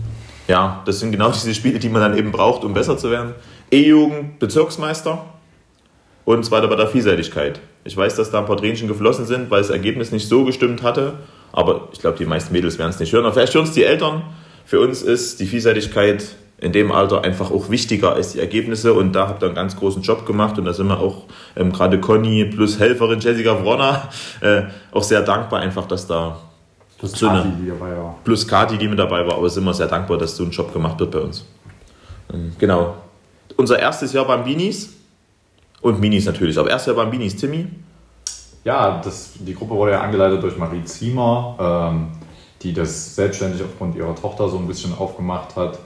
ja, 0.48 0.82
das 0.86 1.00
sind 1.00 1.12
genau 1.12 1.30
diese 1.30 1.54
Spiele, 1.54 1.78
die 1.78 1.88
man 1.88 2.00
dann 2.00 2.18
eben 2.18 2.32
braucht, 2.32 2.64
um 2.64 2.72
besser 2.72 2.96
zu 2.96 3.10
werden. 3.10 3.34
E-Jugend, 3.70 4.38
Bezirksmeister 4.38 5.24
und 6.24 6.44
zweiter 6.44 6.68
bei 6.68 6.76
der 6.76 6.88
Vielseitigkeit. 6.88 7.60
Ich 7.84 7.96
weiß, 7.96 8.16
dass 8.16 8.30
da 8.30 8.40
ein 8.40 8.46
paar 8.46 8.56
Tränchen 8.56 8.88
geflossen 8.88 9.26
sind, 9.26 9.50
weil 9.50 9.60
das 9.60 9.70
Ergebnis 9.70 10.10
nicht 10.10 10.28
so 10.28 10.44
gestimmt 10.44 10.82
hatte. 10.82 11.14
Aber 11.52 11.88
ich 11.92 12.00
glaube, 12.00 12.18
die 12.18 12.24
meisten 12.24 12.52
Mädels 12.52 12.78
werden 12.78 12.90
es 12.90 12.98
nicht 12.98 13.12
hören. 13.12 13.24
Aber 13.24 13.34
vielleicht 13.34 13.54
hören 13.54 13.64
es 13.64 13.72
die 13.72 13.84
Eltern. 13.84 14.22
Für 14.64 14.80
uns 14.80 15.02
ist 15.02 15.40
die 15.40 15.46
Vielseitigkeit 15.46 16.36
in 16.60 16.72
dem 16.72 16.92
Alter 16.92 17.24
einfach 17.24 17.50
auch 17.50 17.70
wichtiger 17.70 18.14
als 18.14 18.32
die 18.32 18.40
Ergebnisse 18.40 18.92
und 18.92 19.12
da 19.12 19.28
habt 19.28 19.42
ihr 19.42 19.46
einen 19.46 19.54
ganz 19.54 19.76
großen 19.76 20.02
Job 20.02 20.26
gemacht 20.26 20.58
und 20.58 20.64
da 20.64 20.72
sind 20.72 20.88
wir 20.88 20.98
auch 20.98 21.26
ähm, 21.56 21.72
gerade 21.72 22.00
Conny 22.00 22.44
plus 22.46 22.80
Helferin 22.80 23.20
Jessica 23.20 23.54
Bronner 23.54 24.08
äh, 24.40 24.62
auch 24.90 25.04
sehr 25.04 25.22
dankbar 25.22 25.60
einfach, 25.60 25.86
dass 25.86 26.08
da 26.08 26.40
plus 26.98 27.12
so 27.12 27.28
Kati, 27.28 27.48
die 27.60 27.68
dabei 27.68 27.96
war. 27.96 28.16
Plus 28.24 28.46
Kati, 28.46 28.76
die 28.78 28.88
mit 28.88 28.98
dabei 28.98 29.26
war, 29.26 29.34
aber 29.34 29.48
sind 29.48 29.64
wir 29.64 29.74
sehr 29.74 29.86
dankbar, 29.86 30.18
dass 30.18 30.36
so 30.36 30.44
ein 30.44 30.50
Job 30.50 30.72
gemacht 30.72 30.98
wird 31.00 31.10
bei 31.10 31.20
uns. 31.20 31.44
Ähm, 32.32 32.52
genau. 32.58 32.94
Unser 33.56 33.78
erstes 33.78 34.12
Jahr 34.12 34.26
Bambinis 34.26 34.90
und 35.80 36.00
Minis 36.00 36.26
natürlich, 36.26 36.58
aber 36.58 36.70
erstes 36.70 36.94
Jahr 36.94 37.04
Bambinis, 37.04 37.36
Timmy. 37.36 37.66
Ja, 38.64 39.00
das, 39.02 39.32
die 39.38 39.54
Gruppe 39.54 39.74
wurde 39.74 39.92
ja 39.92 40.00
angeleitet 40.00 40.42
durch 40.42 40.56
Marie 40.58 40.84
Ziemer. 40.84 41.56
Ähm, 41.58 42.08
die 42.62 42.72
das 42.72 43.14
selbstständig 43.14 43.62
aufgrund 43.62 43.96
ihrer 43.96 44.14
Tochter 44.14 44.48
so 44.48 44.58
ein 44.58 44.66
bisschen 44.66 44.96
aufgemacht 44.96 45.56
hat. 45.56 45.78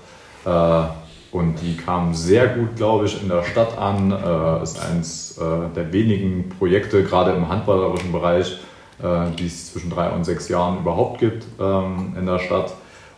Äh, 0.44 0.88
und 1.34 1.56
die 1.62 1.76
kam 1.76 2.14
sehr 2.14 2.48
gut, 2.48 2.76
glaube 2.76 3.06
ich, 3.06 3.20
in 3.22 3.28
der 3.28 3.42
Stadt 3.42 3.78
an. 3.78 4.12
Äh, 4.12 4.62
ist 4.62 4.78
eines 4.80 5.38
äh, 5.38 5.42
der 5.74 5.92
wenigen 5.92 6.50
Projekte, 6.58 7.04
gerade 7.04 7.32
im 7.32 7.48
handballerischen 7.48 8.12
Bereich, 8.12 8.58
die 9.02 9.46
es 9.46 9.72
zwischen 9.72 9.90
drei 9.90 10.10
und 10.10 10.24
sechs 10.24 10.48
Jahren 10.48 10.78
überhaupt 10.78 11.18
gibt 11.20 11.44
ähm, 11.60 12.14
in 12.18 12.26
der 12.26 12.38
Stadt. 12.38 12.72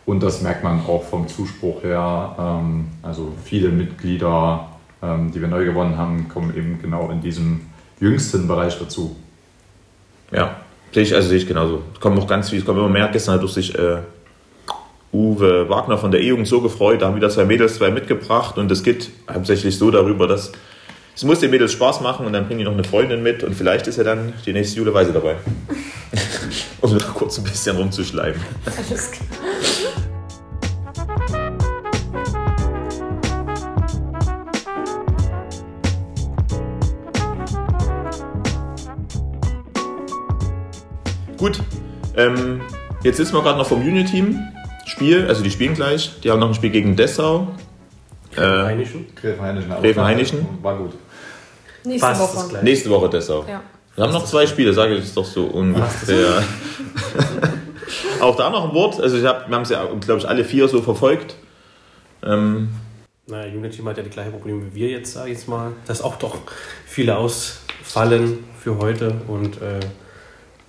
Und 0.05 0.21
das 0.21 0.41
merkt 0.41 0.63
man 0.63 0.85
auch 0.87 1.03
vom 1.03 1.27
Zuspruch 1.27 1.83
her. 1.83 2.35
Ähm, 2.39 2.87
also 3.01 3.31
viele 3.43 3.69
Mitglieder, 3.69 4.67
ähm, 5.01 5.31
die 5.31 5.41
wir 5.41 5.47
neu 5.47 5.65
gewonnen 5.65 5.97
haben, 5.97 6.27
kommen 6.27 6.55
eben 6.55 6.79
genau 6.81 7.09
in 7.09 7.21
diesem 7.21 7.61
jüngsten 7.99 8.47
Bereich 8.47 8.77
dazu. 8.79 9.15
Ja, 10.31 10.57
Sehe 10.95 11.03
ich, 11.03 11.13
also 11.13 11.27
sehe 11.27 11.39
ich 11.39 11.45
genauso. 11.45 11.83
Es 11.93 11.99
kommen 11.99 12.17
auch 12.17 12.25
ganz 12.25 12.49
viel, 12.49 12.59
es 12.59 12.65
kommen 12.65 12.79
immer 12.79 12.87
mehr. 12.87 13.09
Gestern 13.11 13.35
hat 13.35 13.41
durch 13.41 13.51
sich 13.51 13.77
äh, 13.77 13.97
Uwe 15.11 15.67
Wagner 15.67 15.97
von 15.97 16.09
der 16.09 16.21
E-Jugend 16.21 16.47
so 16.47 16.61
gefreut, 16.61 17.01
da 17.01 17.07
haben 17.07 17.17
wieder 17.17 17.29
zwei 17.29 17.43
Mädels 17.43 17.75
zwei 17.75 17.91
mitgebracht 17.91 18.57
und 18.57 18.71
es 18.71 18.81
geht 18.81 19.09
hauptsächlich 19.29 19.77
so 19.77 19.91
darüber, 19.91 20.25
dass 20.25 20.53
es 21.15 21.23
muss 21.23 21.39
den 21.39 21.49
Mädels 21.49 21.71
Spaß 21.71 22.01
machen 22.01 22.25
und 22.25 22.33
dann 22.33 22.45
bringen 22.45 22.59
die 22.59 22.65
noch 22.65 22.73
eine 22.73 22.83
Freundin 22.83 23.23
mit 23.23 23.41
und 23.41 23.55
vielleicht 23.55 23.87
ist 23.87 23.97
ja 23.97 24.03
dann 24.03 24.33
die 24.45 24.51
nächste 24.51 24.77
Jule 24.77 24.93
Weise 24.93 25.13
dabei. 25.13 25.37
um 26.81 26.97
da 26.97 27.05
kurz 27.05 27.37
ein 27.37 27.45
bisschen 27.45 27.77
rumzuschleimen. 27.77 28.39
Alles 28.65 29.11
klar. 29.11 29.27
Gut, 41.37 41.61
ähm, 42.17 42.61
jetzt 43.03 43.17
sitzen 43.17 43.33
wir 43.33 43.41
gerade 43.41 43.57
noch 43.57 43.67
vom 43.67 43.85
Junior-Team. 43.85 44.39
Spiel, 44.85 45.27
also 45.27 45.43
die 45.43 45.51
spielen 45.51 45.75
gleich. 45.75 46.19
Die 46.23 46.31
haben 46.31 46.39
noch 46.39 46.49
ein 46.49 46.55
Spiel 46.55 46.71
gegen 46.71 46.95
Dessau. 46.95 47.47
Gräfenhainischen. 48.35 49.05
Äh, 49.17 49.81
Gräfenhainischen. 49.81 50.47
War 50.61 50.77
gut. 50.77 50.93
Nächste 51.83 52.07
Fast 52.07 52.35
Woche. 52.35 52.63
Nächste 52.63 52.89
Woche 52.89 53.09
Dessau. 53.09 53.45
Ja. 53.47 53.61
Wir 53.95 54.03
haben 54.03 54.13
noch 54.13 54.25
zwei 54.25 54.45
Spiele, 54.45 54.73
sage 54.73 54.95
ich 54.95 55.05
es 55.05 55.13
doch 55.13 55.25
so 55.25 55.45
ungefähr. 55.45 56.43
Auch 58.19 58.35
da 58.35 58.49
noch 58.49 58.69
ein 58.69 58.75
Wort. 58.75 58.99
Also 58.99 59.17
ich 59.17 59.25
hab, 59.25 59.47
wir 59.47 59.55
haben 59.55 59.63
es 59.63 59.69
ja, 59.69 59.85
glaube 59.85 60.19
ich, 60.19 60.27
alle 60.27 60.43
vier 60.43 60.67
so 60.67 60.81
verfolgt. 60.81 61.35
Ähm, 62.23 62.69
naja, 63.27 63.53
Junior-Team 63.53 63.87
hat 63.87 63.97
ja 63.97 64.03
die 64.03 64.09
gleichen 64.09 64.31
Probleme 64.31 64.63
wie 64.65 64.75
wir 64.75 64.89
jetzt, 64.89 65.13
sage 65.13 65.31
ich 65.31 65.37
jetzt 65.37 65.47
mal. 65.47 65.71
Dass 65.87 66.01
auch 66.01 66.17
doch 66.17 66.37
viele 66.85 67.17
ausfallen 67.17 68.43
für 68.59 68.77
heute 68.79 69.15
und 69.27 69.61
äh, 69.61 69.79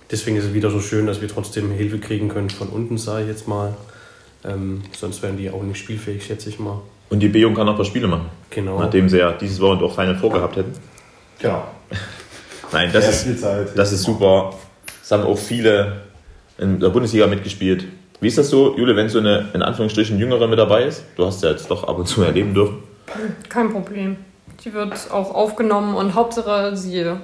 deswegen 0.09 0.37
ist 0.37 0.45
es 0.45 0.53
wieder 0.53 0.71
so 0.71 0.79
schön, 0.79 1.05
dass 1.05 1.19
wir 1.21 1.27
trotzdem 1.27 1.71
Hilfe 1.71 1.99
kriegen 1.99 2.29
können 2.29 2.49
von 2.49 2.69
unten, 2.69 2.97
sage 2.97 3.23
ich 3.23 3.29
jetzt 3.29 3.47
mal. 3.47 3.75
Ähm, 4.47 4.81
sonst 4.97 5.21
wären 5.21 5.37
die 5.37 5.49
auch 5.49 5.63
nicht 5.63 5.77
spielfähig, 5.77 6.25
schätze 6.25 6.49
ich 6.49 6.59
mal. 6.59 6.79
Und 7.09 7.19
die 7.19 7.29
B-Jung 7.29 7.55
kann 7.55 7.65
noch 7.65 7.73
ein 7.73 7.77
paar 7.77 7.85
Spiele 7.85 8.07
machen. 8.07 8.29
Genau. 8.49 8.79
Nachdem 8.79 9.09
sie 9.09 9.19
ja 9.19 9.31
dieses 9.31 9.59
Wochenende 9.59 9.85
auch 9.85 9.95
Final 9.95 10.15
vorgehabt 10.15 10.55
hätten. 10.57 10.73
Genau. 11.39 11.67
Nein, 12.71 12.89
das, 12.91 13.25
ist, 13.25 13.43
das 13.75 13.91
ist 13.93 14.03
super. 14.03 14.53
Es 15.01 15.11
haben 15.11 15.23
auch 15.23 15.37
viele 15.37 16.01
in 16.57 16.79
der 16.79 16.89
Bundesliga 16.89 17.27
mitgespielt. 17.27 17.85
Wie 18.19 18.27
ist 18.27 18.37
das 18.37 18.49
so, 18.49 18.75
Jule, 18.77 18.95
wenn 18.95 19.09
so 19.09 19.19
eine 19.19 19.49
in 19.53 19.61
Anführungsstrichen 19.61 20.17
jüngere 20.17 20.47
mit 20.47 20.59
dabei 20.59 20.83
ist? 20.83 21.03
Du 21.15 21.25
hast 21.25 21.43
ja 21.43 21.51
jetzt 21.51 21.69
doch 21.69 21.87
ab 21.87 21.97
und 21.97 22.07
zu 22.07 22.23
erleben 22.23 22.53
dürfen. 22.53 22.83
Kein 23.47 23.71
Problem. 23.71 24.17
Die 24.65 24.73
wird 24.73 25.11
auch 25.11 25.33
aufgenommen 25.33 25.95
und 25.95 26.15
Hauptsache 26.15 26.75
sie 26.75 26.99
äh, 26.99 27.15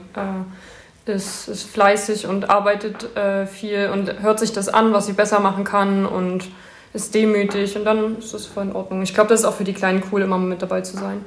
ist, 1.05 1.47
ist 1.47 1.63
fleißig 1.63 2.27
und 2.27 2.49
arbeitet 2.49 3.15
äh, 3.17 3.47
viel 3.47 3.89
und 3.91 4.21
hört 4.21 4.39
sich 4.39 4.53
das 4.53 4.69
an, 4.69 4.93
was 4.93 5.07
sie 5.07 5.13
besser 5.13 5.39
machen 5.39 5.63
kann 5.63 6.05
und 6.05 6.45
ist 6.93 7.13
demütig 7.15 7.75
und 7.75 7.85
dann 7.85 8.17
ist 8.19 8.33
das 8.33 8.45
voll 8.45 8.63
in 8.63 8.71
Ordnung. 8.73 9.01
Ich 9.01 9.13
glaube, 9.13 9.29
das 9.29 9.41
ist 9.41 9.45
auch 9.45 9.53
für 9.53 9.63
die 9.63 9.73
Kleinen 9.73 10.03
cool, 10.11 10.21
immer 10.21 10.37
mit 10.37 10.61
dabei 10.61 10.81
zu 10.81 10.95
sein. 10.95 11.25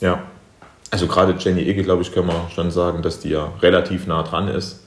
Ja. 0.00 0.22
Also 0.90 1.06
gerade 1.06 1.34
Jenny 1.38 1.68
Ecke, 1.68 1.82
glaube 1.82 2.02
ich, 2.02 2.12
können 2.12 2.28
wir 2.28 2.50
schon 2.54 2.70
sagen, 2.70 3.02
dass 3.02 3.20
die 3.20 3.30
ja 3.30 3.52
relativ 3.62 4.06
nah 4.06 4.22
dran 4.22 4.48
ist 4.48 4.80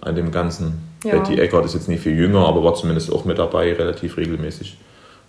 an 0.00 0.14
dem 0.14 0.30
Ganzen. 0.30 0.88
Ja. 1.04 1.16
Betty 1.16 1.40
Eckert 1.40 1.64
ist 1.64 1.74
jetzt 1.74 1.88
nicht 1.88 2.02
viel 2.02 2.16
jünger, 2.16 2.46
aber 2.46 2.62
war 2.64 2.74
zumindest 2.74 3.12
auch 3.12 3.24
mit 3.24 3.38
dabei, 3.38 3.72
relativ 3.72 4.16
regelmäßig. 4.16 4.78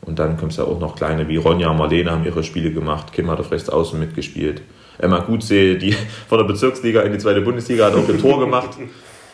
Und 0.02 0.18
dann 0.18 0.38
kommt 0.38 0.52
es 0.52 0.58
ja 0.58 0.64
auch 0.64 0.80
noch 0.80 0.96
kleine 0.96 1.28
wie 1.28 1.38
Ronja, 1.38 1.72
Marlene 1.74 2.12
haben 2.12 2.26
ihre 2.26 2.44
Spiele 2.44 2.72
gemacht, 2.72 3.12
Kim 3.12 3.30
hat 3.30 3.40
auf 3.40 3.52
rechts 3.52 3.70
außen 3.70 4.00
mitgespielt. 4.00 4.62
Emma 4.98 5.20
Gutsee, 5.20 5.76
die 5.76 5.94
von 6.28 6.38
der 6.38 6.46
Bezirksliga 6.46 7.02
in 7.02 7.12
die 7.12 7.20
zweite 7.20 7.42
Bundesliga 7.42 7.86
hat 7.86 7.94
auch 7.94 8.08
ein 8.08 8.20
Tor 8.20 8.40
gemacht. 8.40 8.70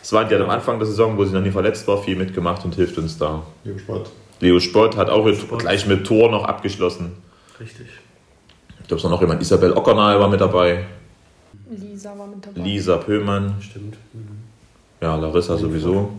Es 0.02 0.12
war 0.12 0.30
ja 0.30 0.38
am 0.38 0.50
Anfang 0.50 0.78
der 0.78 0.86
Saison, 0.86 1.16
wo 1.16 1.24
sie 1.24 1.34
noch 1.34 1.40
nie 1.40 1.50
verletzt 1.50 1.86
war, 1.88 2.02
viel 2.02 2.16
mitgemacht 2.16 2.64
und 2.64 2.74
hilft 2.74 2.96
uns 2.98 3.18
da. 3.18 3.42
Leo 3.64 3.78
Spott. 3.78 4.10
Leo 4.40 4.60
Spott 4.60 4.96
hat 4.96 5.10
auch 5.10 5.26
Spott. 5.34 5.60
gleich 5.60 5.86
mit 5.86 6.06
Tor 6.06 6.30
noch 6.30 6.44
abgeschlossen. 6.44 7.12
Richtig. 7.58 7.86
Ich 8.80 8.88
glaube, 8.88 8.98
es 8.98 9.04
war 9.04 9.10
noch 9.10 9.20
jemand, 9.20 9.42
Isabel 9.42 9.72
Ockernahl 9.72 10.20
war 10.20 10.28
mit 10.28 10.40
dabei, 10.40 10.84
Lisa 11.68 12.16
war 12.16 12.26
mit 12.26 12.46
dabei. 12.46 12.60
Lisa 12.60 12.96
Pöhlmann, 12.98 13.56
Stimmt. 13.60 13.96
Mhm. 14.12 14.38
ja, 15.00 15.16
Larissa 15.16 15.56
sowieso. 15.56 15.92
So. 15.92 16.10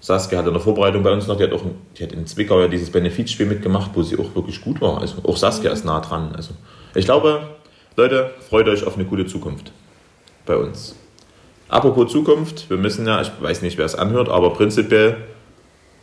Saskia 0.00 0.38
hat 0.38 0.46
in 0.46 0.52
der 0.52 0.60
Vorbereitung 0.62 1.02
bei 1.02 1.10
uns 1.12 1.26
noch, 1.26 1.36
die 1.36 1.42
hat, 1.44 1.52
auch, 1.52 1.62
die 1.98 2.02
hat 2.04 2.12
in 2.12 2.26
Zwickau 2.26 2.60
ja 2.60 2.68
dieses 2.68 2.90
Benefizspiel 2.90 3.46
mitgemacht, 3.46 3.90
wo 3.94 4.02
sie 4.02 4.18
auch 4.18 4.34
wirklich 4.34 4.60
gut 4.60 4.80
war. 4.80 5.00
Also 5.00 5.16
auch 5.24 5.36
Saskia 5.36 5.72
ist 5.72 5.84
nah 5.84 6.00
dran. 6.00 6.32
Also 6.36 6.50
ich 6.94 7.06
glaube, 7.06 7.48
Leute, 7.96 8.30
freut 8.48 8.68
euch 8.68 8.86
auf 8.86 8.96
eine 8.96 9.04
coole 9.06 9.26
Zukunft 9.26 9.72
bei 10.44 10.56
uns. 10.56 10.94
Apropos 11.68 12.12
Zukunft, 12.12 12.70
wir 12.70 12.76
müssen 12.76 13.06
ja, 13.06 13.20
ich 13.20 13.32
weiß 13.40 13.62
nicht, 13.62 13.78
wer 13.78 13.84
es 13.86 13.96
anhört, 13.96 14.28
aber 14.28 14.50
prinzipiell, 14.50 15.16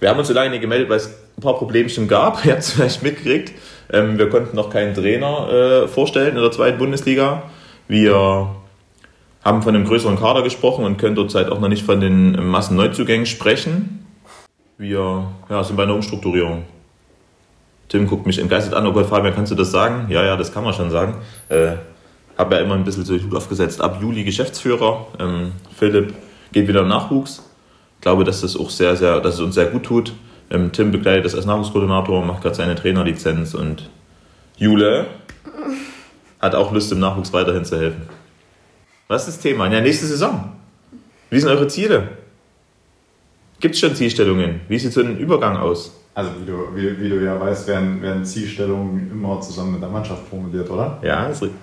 wir 0.03 0.09
haben 0.09 0.19
uns 0.19 0.27
so 0.27 0.33
lange 0.33 0.49
nicht 0.49 0.59
gemeldet, 0.59 0.89
weil 0.89 0.97
es 0.97 1.07
ein 1.07 1.41
paar 1.41 1.55
Problemchen 1.55 2.09
gab. 2.09 2.43
Ihr 2.45 2.51
habt 2.51 2.63
es 2.63 2.73
vielleicht 2.73 3.01
mitgekriegt. 3.03 3.53
Ähm, 3.89 4.17
wir 4.17 4.29
konnten 4.29 4.53
noch 4.55 4.69
keinen 4.69 4.93
Trainer 4.93 5.49
äh, 5.49 5.87
vorstellen 5.87 6.35
in 6.35 6.41
der 6.41 6.51
zweiten 6.51 6.77
Bundesliga. 6.77 7.43
Wir 7.87 8.49
haben 9.45 9.61
von 9.61 9.73
einem 9.73 9.85
größeren 9.85 10.19
Kader 10.19 10.41
gesprochen 10.41 10.83
und 10.83 10.97
können 10.97 11.15
derzeit 11.15 11.49
auch 11.49 11.61
noch 11.61 11.69
nicht 11.69 11.85
von 11.85 12.01
den 12.01 12.49
Massenneuzugängen 12.49 13.25
sprechen. 13.25 14.05
Wir 14.77 15.25
ja, 15.49 15.63
sind 15.63 15.77
bei 15.77 15.83
einer 15.83 15.95
Umstrukturierung. 15.95 16.63
Tim 17.87 18.05
guckt 18.07 18.25
mich 18.25 18.39
entgeistert 18.39 18.73
an. 18.73 18.85
Oh 18.85 18.91
Gott, 18.91 19.05
Fabian, 19.05 19.33
kannst 19.33 19.53
du 19.53 19.55
das 19.55 19.71
sagen? 19.71 20.07
Ja, 20.09 20.25
ja, 20.25 20.35
das 20.35 20.51
kann 20.51 20.65
man 20.65 20.73
schon 20.73 20.91
sagen. 20.91 21.15
Äh, 21.47 21.75
habe 22.37 22.55
ja 22.55 22.61
immer 22.61 22.75
ein 22.75 22.83
bisschen 22.83 23.05
so 23.05 23.13
Hut 23.13 23.33
aufgesetzt. 23.33 23.79
Ab 23.79 23.99
Juli 24.01 24.25
Geschäftsführer. 24.25 25.07
Ähm, 25.17 25.53
Philipp 25.77 26.13
geht 26.51 26.67
wieder 26.67 26.81
im 26.81 26.89
Nachwuchs. 26.89 27.52
Ich 28.03 28.05
glaube, 28.05 28.25
dass 28.25 28.41
das 28.41 28.57
auch 28.57 28.69
sehr, 28.69 28.97
sehr, 28.97 29.21
dass 29.21 29.35
es 29.35 29.39
uns 29.39 29.55
sehr 29.55 29.67
gut 29.67 29.83
tut. 29.83 30.11
Ähm, 30.49 30.73
Tim 30.73 30.91
begleitet 30.91 31.23
das 31.23 31.35
als 31.35 31.45
Nachwuchskoordinator, 31.45 32.25
macht 32.25 32.41
gerade 32.41 32.53
seine 32.53 32.75
Trainerlizenz 32.75 33.53
und 33.53 33.89
Jule 34.57 35.05
hat 36.41 36.53
auch 36.53 36.73
Lust, 36.73 36.91
im 36.91 36.99
Nachwuchs 36.99 37.31
weiterhin 37.31 37.63
zu 37.63 37.79
helfen. 37.79 38.01
Was 39.07 39.29
ist 39.29 39.37
das 39.37 39.43
Thema? 39.43 39.71
Ja, 39.71 39.79
nächste 39.79 40.05
Saison. 40.05 40.51
Wie 41.29 41.39
sind 41.39 41.47
eure 41.49 41.69
Ziele? 41.69 42.09
Gibt 43.61 43.75
es 43.75 43.79
schon 43.79 43.95
Zielstellungen? 43.95 44.59
Wie 44.67 44.77
sieht 44.77 44.91
so 44.91 44.99
ein 44.99 45.17
Übergang 45.17 45.55
aus? 45.55 45.97
Also 46.13 46.31
wie 46.41 46.45
du, 46.45 46.75
wie, 46.75 46.99
wie 46.99 47.07
du 47.07 47.23
ja 47.23 47.39
weißt, 47.39 47.69
werden, 47.69 48.01
werden 48.01 48.25
Zielstellungen 48.25 49.11
immer 49.13 49.39
zusammen 49.39 49.71
mit 49.71 49.81
der 49.81 49.89
Mannschaft 49.89 50.27
formuliert, 50.27 50.69
oder? 50.69 50.99
Ja, 51.03 51.27
ist 51.27 51.41
richtig. 51.41 51.57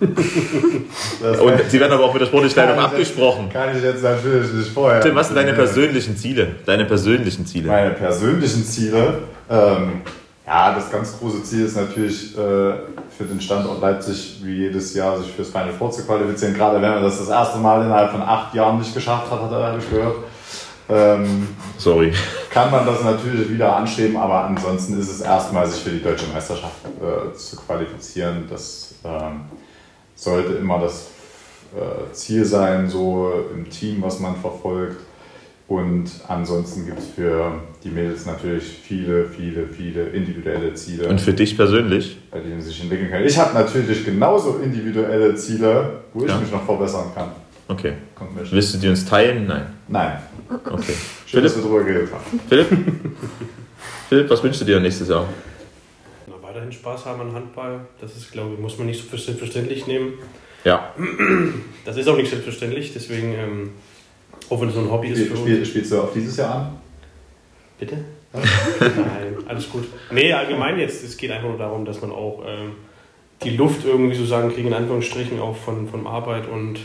Und 0.00 1.70
sie 1.70 1.80
werden 1.80 1.92
aber 1.92 2.04
auch 2.04 2.12
mit 2.12 2.22
der 2.22 2.26
sportlichen 2.26 2.56
Leitung 2.56 2.76
jetzt- 2.76 2.84
abgesprochen. 2.86 3.48
Kann 3.50 3.76
ich 3.76 3.82
jetzt 3.82 4.02
natürlich 4.02 4.52
nicht 4.52 4.70
vorher. 4.72 5.00
Tim, 5.00 5.14
was 5.14 5.28
sind 5.28 5.36
deine 5.36 5.52
persönlichen 5.52 6.16
Ziele? 6.16 6.56
Deine 6.66 6.84
persönlichen 6.84 7.46
Ziele? 7.46 7.68
Meine 7.68 7.90
persönlichen 7.90 8.64
Ziele. 8.64 9.18
Ähm, 9.50 10.02
ja, 10.46 10.74
das 10.74 10.90
ganz 10.90 11.18
große 11.18 11.42
Ziel 11.42 11.64
ist 11.64 11.76
natürlich 11.76 12.36
äh, 12.36 12.38
für 12.38 13.24
den 13.28 13.40
Standort 13.40 13.80
Leipzig 13.80 14.40
wie 14.42 14.56
jedes 14.56 14.94
Jahr 14.94 15.18
sich 15.18 15.30
fürs 15.32 15.48
Final 15.48 15.72
Four 15.72 15.90
zu 15.90 16.04
qualifizieren. 16.04 16.54
Gerade 16.54 16.80
wenn 16.82 16.90
man 16.90 17.02
das 17.02 17.18
das 17.18 17.28
erste 17.28 17.58
Mal 17.58 17.84
innerhalb 17.84 18.10
von 18.10 18.20
acht 18.22 18.54
Jahren 18.54 18.78
nicht 18.78 18.92
geschafft 18.92 19.30
hat, 19.30 19.40
hat 19.40 19.52
er 19.52 19.78
gehört. 19.90 20.16
Ähm, 20.86 21.48
Sorry. 21.78 22.12
kann 22.50 22.70
man 22.70 22.84
das 22.84 23.02
natürlich 23.02 23.48
wieder 23.48 23.74
anstreben, 23.74 24.18
aber 24.18 24.44
ansonsten 24.44 25.00
ist 25.00 25.10
es 25.10 25.22
erstmal, 25.22 25.66
sich 25.66 25.82
für 25.82 25.88
die 25.88 26.02
deutsche 26.02 26.26
Meisterschaft 26.26 26.74
äh, 27.00 27.34
zu 27.34 27.56
qualifizieren. 27.56 28.44
Das 28.50 28.94
ähm, 29.02 29.42
sollte 30.24 30.54
immer 30.54 30.80
das 30.80 31.08
äh, 31.76 32.12
Ziel 32.12 32.44
sein, 32.44 32.88
so 32.88 33.32
im 33.54 33.68
Team, 33.70 34.02
was 34.02 34.18
man 34.20 34.34
verfolgt. 34.36 35.00
Und 35.66 36.10
ansonsten 36.28 36.84
gibt 36.84 36.98
es 36.98 37.06
für 37.16 37.52
die 37.82 37.88
Mädels 37.88 38.26
natürlich 38.26 38.64
viele, 38.64 39.24
viele, 39.26 39.66
viele 39.66 40.04
individuelle 40.08 40.74
Ziele, 40.74 41.08
Und 41.08 41.20
für 41.20 41.32
dich 41.32 41.56
persönlich? 41.56 42.18
bei 42.30 42.40
denen 42.40 42.60
sie 42.60 42.68
sich 42.68 42.82
entwickeln 42.82 43.10
können. 43.10 43.24
Ich 43.26 43.38
habe 43.38 43.54
natürlich 43.54 44.04
genauso 44.04 44.58
individuelle 44.62 45.34
Ziele, 45.36 46.00
wo 46.12 46.24
ich 46.24 46.30
Ja. 46.30 46.38
mich 46.38 46.50
noch 46.52 46.64
verbessern 46.64 47.06
kann. 47.14 47.30
Okay. 47.68 47.94
Willst 48.50 48.74
du 48.74 48.78
die 48.78 48.88
uns 48.88 49.06
teilen? 49.06 49.46
Nein. 49.46 49.66
Nein, 49.88 50.18
Okay. 50.50 50.92
schön, 51.26 51.42
dass 51.42 51.54
Philipp? 51.54 51.56
wir 51.56 51.62
drüber 51.62 51.84
geredet 51.84 52.10
haben. 52.12 52.40
Philipp? 52.46 52.66
Philipp, 54.08 54.30
was 54.30 54.42
wünschst 54.42 54.60
du 54.60 54.64
dir 54.66 54.80
nächstes 54.80 55.08
Jahr? 55.08 55.26
Weiterhin 56.64 56.72
Spaß 56.72 57.04
haben 57.06 57.20
an 57.20 57.34
Handball. 57.34 57.80
Das 58.00 58.16
ist, 58.16 58.32
glaube 58.32 58.54
ich, 58.54 58.60
muss 58.60 58.78
man 58.78 58.86
nicht 58.86 59.02
so 59.02 59.08
für 59.08 59.18
selbstverständlich 59.18 59.86
nehmen. 59.86 60.14
Ja. 60.64 60.94
Das 61.84 61.96
ist 61.98 62.08
auch 62.08 62.16
nicht 62.16 62.30
selbstverständlich, 62.30 62.92
deswegen, 62.94 63.34
ähm, 63.34 63.70
auch 64.48 64.60
wenn 64.60 64.68
es 64.68 64.74
so 64.74 64.80
ein 64.80 64.90
Hobby 64.90 65.08
ist 65.08 65.26
für 65.26 65.32
uns. 65.32 65.40
Spiel, 65.40 65.66
spielst 65.66 65.92
du 65.92 66.00
auf 66.00 66.12
dieses 66.14 66.36
Jahr 66.38 66.54
an? 66.54 66.78
Bitte? 67.78 68.02
Nein, 68.32 69.36
alles 69.46 69.68
gut. 69.68 69.84
Nee, 70.10 70.32
allgemein 70.32 70.78
jetzt, 70.78 71.04
es 71.04 71.16
geht 71.18 71.30
einfach 71.30 71.48
nur 71.48 71.58
darum, 71.58 71.84
dass 71.84 72.00
man 72.00 72.10
auch 72.10 72.42
ähm, 72.46 72.72
die 73.42 73.56
Luft 73.56 73.84
irgendwie 73.84 74.14
so 74.16 74.24
sagen 74.24 74.50
kriegen, 74.52 74.68
in 74.68 74.74
Anführungsstrichen, 74.74 75.38
auch 75.40 75.56
von, 75.56 75.86
von 75.88 76.06
Arbeit 76.06 76.48
und, 76.48 76.78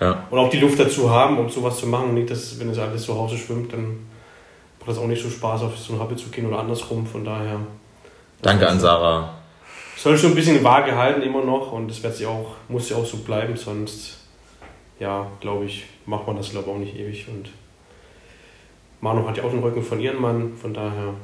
Ja. 0.00 0.26
und 0.28 0.38
auch 0.38 0.50
die 0.50 0.58
Luft 0.58 0.80
dazu 0.80 1.08
haben, 1.10 1.38
um 1.38 1.48
sowas 1.48 1.78
zu 1.78 1.86
machen. 1.86 2.14
Nicht, 2.14 2.30
dass, 2.30 2.58
wenn 2.58 2.68
es 2.70 2.78
alles 2.78 3.02
zu 3.04 3.14
Hause 3.16 3.36
schwimmt, 3.36 3.72
dann 3.72 4.00
macht 4.80 4.90
das 4.90 4.98
auch 4.98 5.06
nicht 5.06 5.22
so 5.22 5.30
Spaß, 5.30 5.62
auf 5.62 5.78
so 5.78 5.92
ein 5.92 6.00
Hobby 6.00 6.16
zu 6.16 6.30
gehen 6.30 6.46
oder 6.46 6.58
andersrum. 6.58 7.06
Von 7.06 7.24
daher. 7.24 7.60
Danke 8.42 8.68
an 8.68 8.80
Sarah. 8.80 9.34
Soll 9.96 10.16
schon 10.16 10.30
ein 10.30 10.34
bisschen 10.34 10.62
vage 10.64 10.96
halten 10.96 11.22
immer 11.22 11.44
noch 11.44 11.72
und 11.72 11.88
das 11.88 12.02
wird 12.02 12.16
sich 12.16 12.26
auch, 12.26 12.52
muss 12.68 12.88
ja 12.88 12.96
auch 12.96 13.04
so 13.04 13.18
bleiben, 13.18 13.56
sonst, 13.56 14.18
ja, 14.98 15.26
glaube 15.40 15.66
ich, 15.66 15.84
macht 16.06 16.26
man 16.26 16.36
das 16.36 16.50
glaube 16.50 16.70
ich 16.70 16.74
auch 16.74 16.78
nicht 16.78 16.96
ewig 16.96 17.26
und 17.28 17.50
Manu 19.02 19.26
hat 19.26 19.36
ja 19.36 19.44
auch 19.44 19.50
den 19.50 19.60
Rücken 19.60 19.82
von 19.82 20.00
ihrem 20.00 20.20
Mann, 20.20 20.52
von 20.60 20.74
daher. 20.74 21.14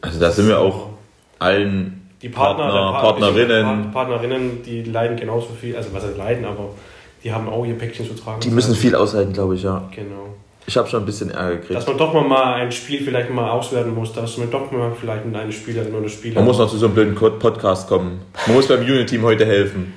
Also 0.00 0.20
da 0.20 0.30
sind 0.30 0.48
wir 0.48 0.58
auch 0.58 0.90
allen 1.38 2.10
Die 2.20 2.28
Partner, 2.28 2.68
Partner, 2.68 3.00
Partnerinnen. 3.00 3.82
die 3.84 3.88
Partnerinnen, 3.90 4.62
die 4.62 4.82
leiden 4.82 5.16
genauso 5.16 5.48
viel, 5.58 5.76
also 5.76 5.92
was 5.92 6.04
heißt 6.04 6.16
leiden, 6.16 6.44
aber 6.44 6.70
die 7.22 7.32
haben 7.32 7.48
auch 7.48 7.64
ihr 7.64 7.76
Päckchen 7.78 8.06
zu 8.06 8.14
tragen. 8.14 8.40
Die 8.40 8.50
müssen 8.50 8.74
viel 8.74 8.94
aushalten, 8.94 9.32
glaube 9.32 9.54
ich, 9.54 9.62
ja. 9.62 9.88
Genau. 9.94 10.33
Ich 10.66 10.76
habe 10.78 10.88
schon 10.88 11.02
ein 11.02 11.06
bisschen 11.06 11.30
Ärger 11.30 11.56
Dass 11.58 11.84
gekriegt. 11.84 11.88
man 11.88 11.98
doch 11.98 12.26
mal, 12.26 12.54
ein 12.54 12.72
Spiel 12.72 13.04
vielleicht 13.04 13.28
mal 13.30 13.50
auswerten 13.50 13.94
muss, 13.94 14.12
dass 14.14 14.38
man 14.38 14.50
doch 14.50 14.70
mal 14.72 14.92
vielleicht 14.98 15.26
mit 15.26 15.36
einer 15.36 15.52
Spielerin 15.52 15.94
oder 15.94 16.08
Spieler. 16.08 16.36
Man 16.36 16.44
muss 16.46 16.58
noch 16.58 16.70
zu 16.70 16.78
so 16.78 16.86
einem 16.86 16.94
blöden 16.94 17.14
Podcast 17.14 17.86
kommen. 17.88 18.22
Man 18.46 18.56
muss 18.56 18.68
beim 18.68 18.80
Unity-Team 18.80 19.22
heute 19.22 19.44
helfen. 19.44 19.92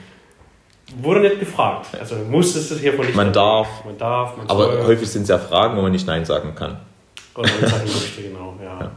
Wurde 1.02 1.22
nicht 1.22 1.40
gefragt. 1.40 1.88
Also 2.00 2.16
muss 2.30 2.56
es 2.56 2.70
das 2.70 2.80
hier 2.80 2.94
von 2.94 3.06
nicht. 3.06 3.16
Man 3.16 3.32
darf. 3.32 3.68
Man 3.86 3.98
darf, 3.98 4.36
man 4.38 4.50
Aber 4.50 4.72
soll. 4.72 4.86
häufig 4.88 5.10
sind 5.10 5.24
es 5.24 5.30
ja 5.30 5.38
Fragen, 5.38 5.78
wo 5.78 5.82
man 5.82 5.92
nicht 5.92 6.08
Nein 6.08 6.26
sagen 6.26 6.54
kann. 6.56 6.78
Oder 7.36 7.50
man 7.62 7.70
sagen 7.70 7.84
möchte, 7.86 8.22
genau, 8.24 8.56
ja. 8.64 8.92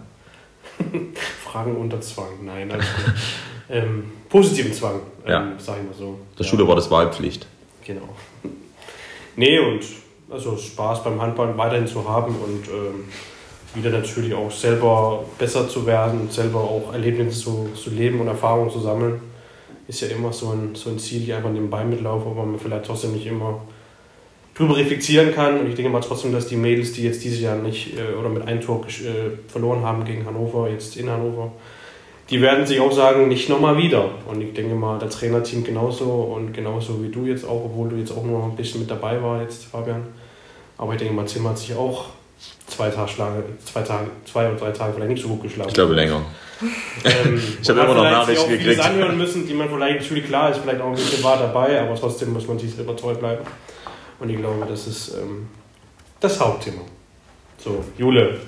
Fragen 1.44 1.76
unter 1.76 2.00
Zwang, 2.00 2.44
nein, 2.44 2.68
gut. 2.68 2.78
ähm, 3.68 4.04
positiven 4.28 4.72
Zwang, 4.72 5.00
ähm, 5.26 5.30
Ja. 5.30 5.52
sag 5.58 5.76
ich 5.78 5.84
mal 5.84 5.94
so. 5.98 6.18
Der 6.38 6.46
ja, 6.46 6.50
Schule 6.50 6.66
war 6.66 6.74
das 6.76 6.90
Wahlpflicht. 6.90 7.46
Genau. 7.84 8.08
Nee, 9.36 9.58
und 9.60 9.80
also 10.30 10.56
Spaß 10.56 11.02
beim 11.02 11.20
Handball 11.20 11.56
weiterhin 11.58 11.87
zu 11.87 12.08
haben 12.08 12.37
und 12.37 12.68
ähm, 12.68 13.04
wieder 13.75 13.90
natürlich 13.90 14.34
auch 14.34 14.50
selber 14.50 15.25
besser 15.38 15.68
zu 15.68 15.87
werden, 15.87 16.30
selber 16.30 16.60
auch 16.60 16.92
Erlebnisse 16.92 17.40
zu, 17.40 17.68
zu 17.75 17.90
leben 17.90 18.20
und 18.20 18.28
Erfahrungen 18.28 18.70
zu 18.70 18.80
sammeln. 18.80 19.20
Ist 19.88 20.02
ja 20.02 20.08
immer 20.08 20.32
so 20.32 20.50
ein, 20.50 20.75
so 20.75 20.90
ein 20.90 20.99
Ziel, 20.99 21.20
die 21.20 21.32
einfach 21.32 21.50
nebenbei 21.50 21.84
mitlaufen, 21.84 22.30
aber 22.30 22.44
man 22.44 22.58
vielleicht 22.58 22.87
trotzdem 22.87 23.12
nicht 23.12 23.26
immer 23.26 23.60
drüber 24.54 24.76
reflektieren 24.76 25.34
kann. 25.34 25.60
Und 25.60 25.68
ich 25.68 25.75
denke 25.75 25.90
mal 25.90 26.00
trotzdem, 26.00 26.32
dass 26.32 26.46
die 26.46 26.56
Mädels, 26.56 26.92
die 26.92 27.02
jetzt 27.02 27.25
dieses 27.25 27.40
Jahr 27.40 27.56
nicht 27.56 27.99
äh, 27.99 28.14
oder 28.14 28.28
mit 28.28 28.46
einem 28.46 28.60
Tor 28.60 28.87
äh, 28.87 29.50
verloren 29.50 29.82
haben 29.82 30.04
gegen 30.04 30.26
Hannover, 30.26 30.68
jetzt 30.70 30.96
in 30.96 31.10
Hannover, 31.10 31.52
die 32.30 32.40
werden 32.40 32.66
sich 32.66 32.80
auch 32.80 32.92
sagen, 32.92 33.28
nicht 33.28 33.49
nochmal 33.49 33.76
wieder. 33.76 34.10
Und 34.26 34.40
ich 34.40 34.52
denke 34.52 34.75
mal, 34.75 34.99
das 34.99 35.16
Trainerteam 35.16 35.64
genauso 35.64 36.04
und 36.04 36.52
genauso 36.52 37.02
wie 37.02 37.08
du 37.08 37.26
jetzt 37.26 37.44
auch, 37.44 37.64
obwohl 37.64 37.88
du 37.88 37.96
jetzt 37.96 38.12
auch 38.12 38.22
nur 38.22 38.44
ein 38.44 38.54
bisschen 38.54 38.80
mit 38.80 38.90
dabei 38.90 39.20
war 39.22 39.42
jetzt, 39.42 39.64
Fabian. 39.64 40.06
Aber 40.78 40.92
ich 40.92 40.99
denke 40.99 41.12
mal, 41.12 41.26
Tim 41.26 41.49
hat 41.49 41.58
sich 41.58 41.75
auch 41.75 42.06
zwei 42.68 42.88
Tage, 42.88 43.10
zwei, 43.64 43.82
Tage, 43.82 44.10
zwei 44.25 44.49
oder 44.49 44.56
drei 44.56 44.70
Tage 44.70 44.94
vielleicht 44.94 45.10
nicht 45.10 45.22
so 45.22 45.28
gut 45.28 45.42
geschlafen. 45.42 45.68
Ich 45.68 45.75
glaube 45.75 45.94
länger. 45.94 46.22
Ähm, 47.04 47.42
Ich 47.62 47.68
habe 47.68 47.80
immer 47.80 47.94
noch 47.94 48.04
Nachrichten 48.04 48.44
auch 48.44 48.46
vieles 48.46 48.64
gekriegt. 48.64 48.84
anhören 48.84 49.18
müssen, 49.18 49.46
die 49.46 49.54
man 49.54 49.68
vielleicht, 49.68 50.00
natürlich 50.00 50.26
klar 50.26 50.50
ist, 50.50 50.60
vielleicht 50.60 50.80
auch 50.80 50.87
ein 50.88 50.94
bisschen 50.94 51.22
wahr 51.25 51.38
dabei, 51.38 51.80
aber 51.80 51.94
trotzdem 51.96 52.32
muss 52.32 52.46
man 52.46 52.58
sich 52.58 52.75
selber 52.75 52.96
treu 52.96 53.14
bleiben. 53.14 53.44
Und 54.20 54.30
ich 54.30 54.37
glaube, 54.37 54.64
das 54.68 54.87
ist 54.87 55.14
ähm, 55.14 55.49
das 56.20 56.38
Hauptthema. 56.38 56.82
So, 57.58 57.84
Jule, 57.99 58.38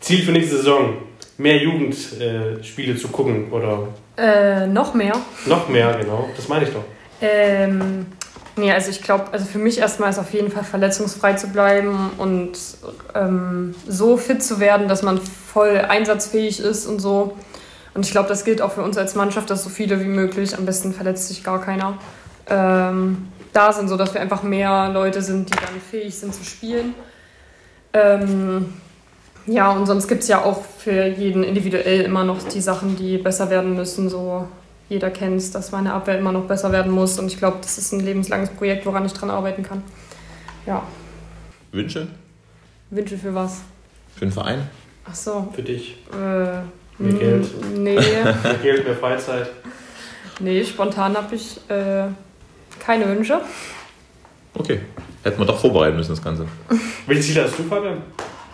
Ziel 0.00 0.22
für 0.22 0.32
nächste 0.32 0.56
Saison, 0.56 0.94
mehr 1.42 1.58
Jugendspiele 1.58 2.92
äh, 2.92 2.96
zu 2.96 3.08
gucken 3.08 3.50
oder 3.52 3.88
Äh, 4.16 4.66
noch 4.66 4.94
mehr. 4.94 5.14
noch 5.46 5.68
mehr, 5.68 5.96
genau, 6.00 6.28
das 6.36 6.48
meine 6.48 6.64
ich 6.64 6.70
doch. 6.70 6.84
Ähm, 7.20 8.06
nee, 8.56 8.70
also 8.72 8.90
ich 8.90 9.02
glaube, 9.02 9.24
also 9.32 9.44
für 9.44 9.58
mich 9.58 9.78
erstmal 9.78 10.10
ist 10.10 10.18
auf 10.18 10.32
jeden 10.32 10.50
Fall 10.50 10.64
verletzungsfrei 10.64 11.34
zu 11.34 11.48
bleiben 11.48 12.10
und 12.18 12.52
ähm, 13.14 13.74
so 13.86 14.16
fit 14.16 14.42
zu 14.42 14.60
werden, 14.60 14.88
dass 14.88 15.02
man 15.02 15.18
voll 15.20 15.78
einsatzfähig 15.78 16.60
ist 16.60 16.86
und 16.86 17.00
so. 17.00 17.36
Und 17.94 18.06
ich 18.06 18.12
glaube, 18.12 18.28
das 18.28 18.44
gilt 18.44 18.62
auch 18.62 18.72
für 18.72 18.82
uns 18.82 18.96
als 18.96 19.14
Mannschaft, 19.14 19.50
dass 19.50 19.64
so 19.64 19.70
viele 19.70 20.00
wie 20.00 20.08
möglich, 20.08 20.56
am 20.56 20.64
besten 20.64 20.92
verletzt 20.94 21.28
sich 21.28 21.44
gar 21.44 21.60
keiner, 21.60 21.98
ähm, 22.48 23.28
da 23.52 23.72
sind, 23.72 23.88
so 23.88 23.96
dass 23.98 24.14
wir 24.14 24.20
einfach 24.20 24.42
mehr 24.42 24.88
Leute 24.92 25.20
sind, 25.20 25.50
die 25.50 25.54
dann 25.56 25.80
fähig 25.90 26.18
sind 26.18 26.34
zu 26.34 26.42
spielen. 26.42 26.94
Ähm, 27.92 28.72
ja, 29.46 29.70
und 29.72 29.86
sonst 29.86 30.08
gibt 30.08 30.22
es 30.22 30.28
ja 30.28 30.42
auch 30.44 30.62
für 30.78 31.06
jeden 31.06 31.42
individuell 31.42 32.02
immer 32.02 32.24
noch 32.24 32.42
die 32.48 32.60
Sachen, 32.60 32.96
die 32.96 33.18
besser 33.18 33.50
werden 33.50 33.74
müssen. 33.74 34.08
So 34.08 34.46
jeder 34.88 35.10
kennt 35.10 35.38
es, 35.38 35.50
dass 35.50 35.72
meine 35.72 35.92
Abwehr 35.94 36.18
immer 36.18 36.32
noch 36.32 36.44
besser 36.44 36.70
werden 36.72 36.92
muss. 36.92 37.18
Und 37.18 37.26
ich 37.26 37.38
glaube, 37.38 37.58
das 37.62 37.78
ist 37.78 37.92
ein 37.92 38.00
lebenslanges 38.00 38.50
Projekt, 38.50 38.84
woran 38.86 39.04
ich 39.06 39.12
dran 39.12 39.30
arbeiten 39.30 39.62
kann. 39.62 39.82
Ja, 40.66 40.82
Wünsche 41.72 42.06
Wünsche 42.90 43.16
für 43.18 43.34
was? 43.34 43.62
für 44.14 44.26
den 44.26 44.32
Verein? 44.32 44.68
Ach 45.10 45.14
so. 45.14 45.48
Für 45.54 45.62
dich. 45.62 45.96
Äh, 46.12 46.16
Mehr 47.02 47.18
Geld. 47.18 47.46
n- 47.74 47.82
Nee, 47.82 47.94
Mehr 47.98 48.34
Geld, 48.62 48.84
mehr 48.84 48.96
Freizeit. 48.96 49.48
nee 50.38 50.62
spontan 50.64 51.16
habe 51.16 51.34
ich 51.34 51.56
äh, 51.70 52.04
keine 52.78 53.08
Wünsche. 53.08 53.40
Okay. 54.54 54.80
Hätten 55.24 55.38
wir 55.40 55.46
doch 55.46 55.58
vorbereiten 55.58 55.96
müssen, 55.96 56.10
das 56.10 56.22
Ganze. 56.22 56.46
Welche 57.06 57.22
Ziele 57.22 57.44
hast 57.44 57.58
du, 57.58 57.62
Fabian? 57.64 58.02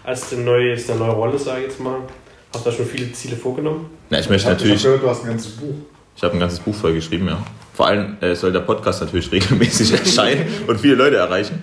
Als 0.09 0.31
du 0.31 0.37
neue, 0.37 0.71
jetzt 0.71 0.91
eine 0.91 1.01
neue 1.01 1.11
Rolle, 1.11 1.39
sage 1.39 1.61
ich 1.61 1.67
jetzt 1.67 1.81
mal. 1.81 1.99
Hast 2.55 2.65
du 2.65 2.71
da 2.71 2.75
schon 2.75 2.87
viele 2.87 3.13
Ziele 3.13 3.37
vorgenommen? 3.37 3.91
Na, 4.09 4.19
ich 4.19 4.25
Ich 4.25 4.31
möchte 4.31 4.47
habe 4.49 4.57
natürlich, 4.57 4.83
gehört, 4.83 5.03
du 5.03 5.11
hast 5.11 5.23
ein 5.23 5.29
ganzes 5.29 5.53
Buch. 5.53 5.75
ich 6.17 6.23
habe 6.23 6.33
ein 6.33 6.41
ganzes 6.41 6.61
Buch 6.61 6.75
voll 6.75 6.95
geschrieben, 6.95 7.29
ja. 7.29 7.45
Vor 7.75 7.89
allem 7.89 8.17
äh, 8.23 8.35
soll 8.35 8.51
der 8.51 8.61
Podcast 8.61 9.03
natürlich 9.03 9.31
regelmäßig 9.33 9.93
erscheinen 9.93 10.47
und 10.67 10.81
viele 10.81 10.95
Leute 10.95 11.17
erreichen. 11.17 11.63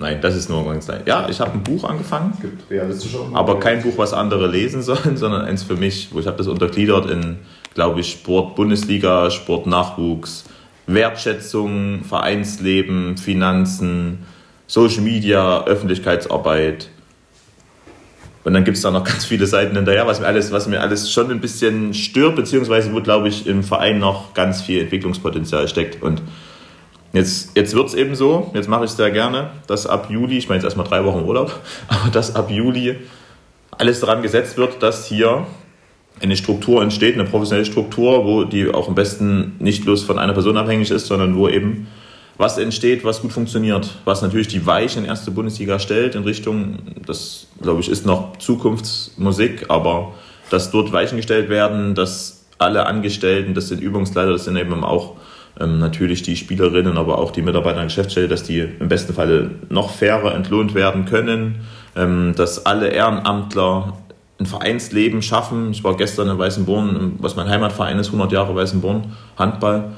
Nein, 0.00 0.20
das 0.20 0.34
ist 0.34 0.50
nur 0.50 0.64
ganz 0.64 0.86
klein. 0.86 1.02
Ja, 1.06 1.28
ich 1.28 1.38
habe 1.38 1.52
ein 1.52 1.62
Buch 1.62 1.84
angefangen, 1.84 2.32
Es 2.34 2.40
gibt 2.42 2.68
realistische 2.68 3.20
aber 3.32 3.60
kein 3.60 3.84
Buch, 3.84 3.92
was 3.98 4.12
andere 4.12 4.48
lesen 4.48 4.82
sollen, 4.82 5.12
sondern 5.16 5.42
eins 5.42 5.62
für 5.62 5.76
mich, 5.76 6.08
wo 6.10 6.18
ich 6.18 6.26
habe 6.26 6.36
das 6.36 6.48
untergliedert 6.48 7.08
in, 7.08 7.38
glaube 7.72 8.00
ich, 8.00 8.10
Sport 8.10 8.56
Bundesliga, 8.56 9.30
Sport 9.30 9.68
Nachwuchs, 9.68 10.42
Wertschätzung, 10.88 12.02
Vereinsleben, 12.02 13.16
Finanzen, 13.16 14.26
Social 14.66 15.02
Media, 15.02 15.62
Öffentlichkeitsarbeit. 15.66 16.88
Und 18.44 18.52
dann 18.52 18.64
gibt 18.64 18.76
es 18.76 18.82
da 18.82 18.90
noch 18.90 19.04
ganz 19.04 19.24
viele 19.24 19.46
Seiten 19.46 19.74
hinterher, 19.74 20.06
was 20.06 20.20
mir 20.20 20.26
alles, 20.26 20.52
was 20.52 20.68
mir 20.68 20.80
alles 20.80 21.10
schon 21.10 21.30
ein 21.30 21.40
bisschen 21.40 21.94
stört, 21.94 22.36
beziehungsweise 22.36 22.92
wo, 22.92 23.00
glaube 23.00 23.28
ich, 23.28 23.46
im 23.46 23.64
Verein 23.64 23.98
noch 23.98 24.34
ganz 24.34 24.62
viel 24.62 24.80
Entwicklungspotenzial 24.82 25.66
steckt. 25.66 26.02
Und 26.02 26.22
jetzt, 27.12 27.56
jetzt 27.56 27.74
wird 27.74 27.88
es 27.88 27.94
eben 27.94 28.14
so, 28.14 28.50
jetzt 28.54 28.68
mache 28.68 28.84
ich 28.84 28.90
es 28.90 28.96
sehr 28.96 29.10
gerne, 29.10 29.50
dass 29.66 29.86
ab 29.86 30.08
Juli, 30.10 30.38
ich 30.38 30.48
meine 30.48 30.58
jetzt 30.58 30.64
erstmal 30.64 30.86
drei 30.86 31.04
Wochen 31.04 31.24
Urlaub, 31.24 31.58
aber 31.88 32.10
dass 32.10 32.36
ab 32.36 32.50
Juli 32.50 32.96
alles 33.70 34.00
daran 34.00 34.22
gesetzt 34.22 34.56
wird, 34.56 34.82
dass 34.82 35.06
hier 35.06 35.46
eine 36.22 36.36
Struktur 36.36 36.80
entsteht, 36.80 37.14
eine 37.14 37.24
professionelle 37.24 37.66
Struktur, 37.66 38.24
wo 38.24 38.44
die 38.44 38.72
auch 38.72 38.86
am 38.86 38.94
besten 38.94 39.56
nicht 39.58 39.84
bloß 39.84 40.04
von 40.04 40.18
einer 40.18 40.32
Person 40.32 40.56
abhängig 40.56 40.92
ist, 40.92 41.06
sondern 41.06 41.36
wo 41.36 41.48
eben 41.48 41.88
was 42.36 42.58
entsteht, 42.58 43.04
was 43.04 43.22
gut 43.22 43.32
funktioniert, 43.32 43.96
was 44.04 44.22
natürlich 44.22 44.48
die 44.48 44.66
Weichen 44.66 45.04
in 45.04 45.08
erste 45.08 45.30
Bundesliga 45.30 45.78
stellt 45.78 46.14
in 46.14 46.24
Richtung, 46.24 46.78
das 47.06 47.46
glaube 47.62 47.80
ich 47.80 47.88
ist 47.88 48.06
noch 48.06 48.36
Zukunftsmusik, 48.38 49.66
aber 49.68 50.14
dass 50.50 50.70
dort 50.70 50.92
Weichen 50.92 51.16
gestellt 51.16 51.48
werden, 51.48 51.94
dass 51.94 52.46
alle 52.58 52.86
Angestellten, 52.86 53.54
das 53.54 53.68
sind 53.68 53.80
Übungsleiter, 53.80 54.32
das 54.32 54.44
sind 54.44 54.56
eben 54.56 54.84
auch 54.84 55.16
ähm, 55.60 55.78
natürlich 55.78 56.22
die 56.22 56.36
Spielerinnen, 56.36 56.98
aber 56.98 57.18
auch 57.18 57.30
die 57.30 57.42
Mitarbeiter 57.42 57.76
der 57.76 57.84
Geschäftsstelle, 57.84 58.28
dass 58.28 58.42
die 58.42 58.60
im 58.60 58.88
besten 58.88 59.14
Falle 59.14 59.50
noch 59.68 59.90
fairer 59.90 60.34
entlohnt 60.34 60.74
werden 60.74 61.04
können, 61.04 61.66
ähm, 61.96 62.34
dass 62.36 62.66
alle 62.66 62.88
Ehrenamtler 62.88 63.98
ein 64.40 64.46
Vereinsleben 64.46 65.22
schaffen. 65.22 65.70
Ich 65.70 65.84
war 65.84 65.96
gestern 65.96 66.28
in 66.28 66.38
Weißenborn, 66.38 67.16
was 67.18 67.36
mein 67.36 67.48
Heimatverein 67.48 67.98
ist, 67.98 68.08
100 68.08 68.32
Jahre 68.32 68.54
Weißenborn, 68.54 69.12
Handball. 69.38 69.92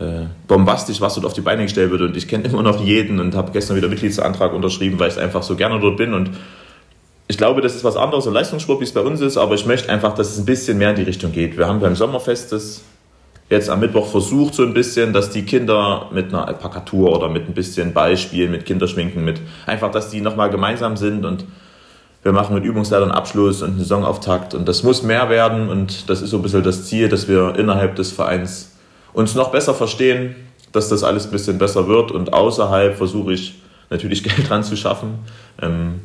Äh, 0.00 0.26
bombastisch, 0.46 1.00
was 1.00 1.14
dort 1.14 1.26
auf 1.26 1.32
die 1.32 1.40
Beine 1.40 1.64
gestellt 1.64 1.90
wird. 1.90 2.02
Und 2.02 2.16
ich 2.16 2.28
kenne 2.28 2.44
immer 2.44 2.62
noch 2.62 2.80
jeden 2.84 3.18
und 3.18 3.34
habe 3.34 3.50
gestern 3.50 3.76
wieder 3.76 3.88
Mitgliedsantrag 3.88 4.52
unterschrieben, 4.52 5.00
weil 5.00 5.10
ich 5.10 5.18
einfach 5.18 5.42
so 5.42 5.56
gerne 5.56 5.80
dort 5.80 5.96
bin. 5.96 6.14
Und 6.14 6.30
ich 7.26 7.36
glaube, 7.36 7.60
das 7.62 7.74
ist 7.74 7.82
was 7.82 7.96
anderes 7.96 8.26
im 8.26 8.32
Leistungssport, 8.32 8.78
wie 8.80 8.84
es 8.84 8.92
bei 8.92 9.00
uns 9.00 9.20
ist, 9.20 9.36
aber 9.36 9.56
ich 9.56 9.66
möchte 9.66 9.90
einfach, 9.90 10.14
dass 10.14 10.30
es 10.30 10.38
ein 10.38 10.46
bisschen 10.46 10.78
mehr 10.78 10.90
in 10.90 10.96
die 10.96 11.02
Richtung 11.02 11.32
geht. 11.32 11.58
Wir 11.58 11.66
haben 11.66 11.80
beim 11.80 11.96
Sommerfest 11.96 12.52
das 12.52 12.82
jetzt 13.50 13.68
am 13.70 13.80
Mittwoch 13.80 14.06
versucht, 14.06 14.54
so 14.54 14.62
ein 14.62 14.72
bisschen, 14.72 15.12
dass 15.12 15.30
die 15.30 15.42
Kinder 15.42 16.08
mit 16.12 16.28
einer 16.28 16.46
Alpaka-Tour 16.46 17.16
oder 17.16 17.28
mit 17.28 17.48
ein 17.48 17.54
bisschen 17.54 17.92
Beispiel, 17.92 18.48
mit 18.48 18.66
Kinderschminken, 18.66 19.24
mit 19.24 19.40
einfach, 19.66 19.90
dass 19.90 20.10
die 20.10 20.20
nochmal 20.20 20.50
gemeinsam 20.50 20.96
sind. 20.96 21.24
Und 21.24 21.44
wir 22.22 22.32
machen 22.32 22.54
mit 22.54 22.64
Übungsleitern 22.64 23.10
Abschluss 23.10 23.62
und 23.62 23.70
einen 23.70 23.78
Saisonauftakt 23.80 24.54
und 24.54 24.68
das 24.68 24.84
muss 24.84 25.02
mehr 25.02 25.28
werden. 25.28 25.68
Und 25.68 26.08
das 26.08 26.22
ist 26.22 26.30
so 26.30 26.36
ein 26.36 26.42
bisschen 26.42 26.62
das 26.62 26.84
Ziel, 26.84 27.08
dass 27.08 27.26
wir 27.26 27.56
innerhalb 27.58 27.96
des 27.96 28.12
Vereins 28.12 28.77
uns 29.12 29.34
noch 29.34 29.50
besser 29.50 29.74
verstehen, 29.74 30.36
dass 30.72 30.88
das 30.88 31.02
alles 31.02 31.26
ein 31.26 31.30
bisschen 31.30 31.58
besser 31.58 31.88
wird 31.88 32.10
und 32.10 32.32
außerhalb 32.32 32.96
versuche 32.96 33.32
ich 33.32 33.54
natürlich 33.90 34.22
Geld 34.24 34.48
dran 34.48 34.62
zu 34.62 34.76
schaffen. 34.76 35.20
Ähm, 35.60 36.00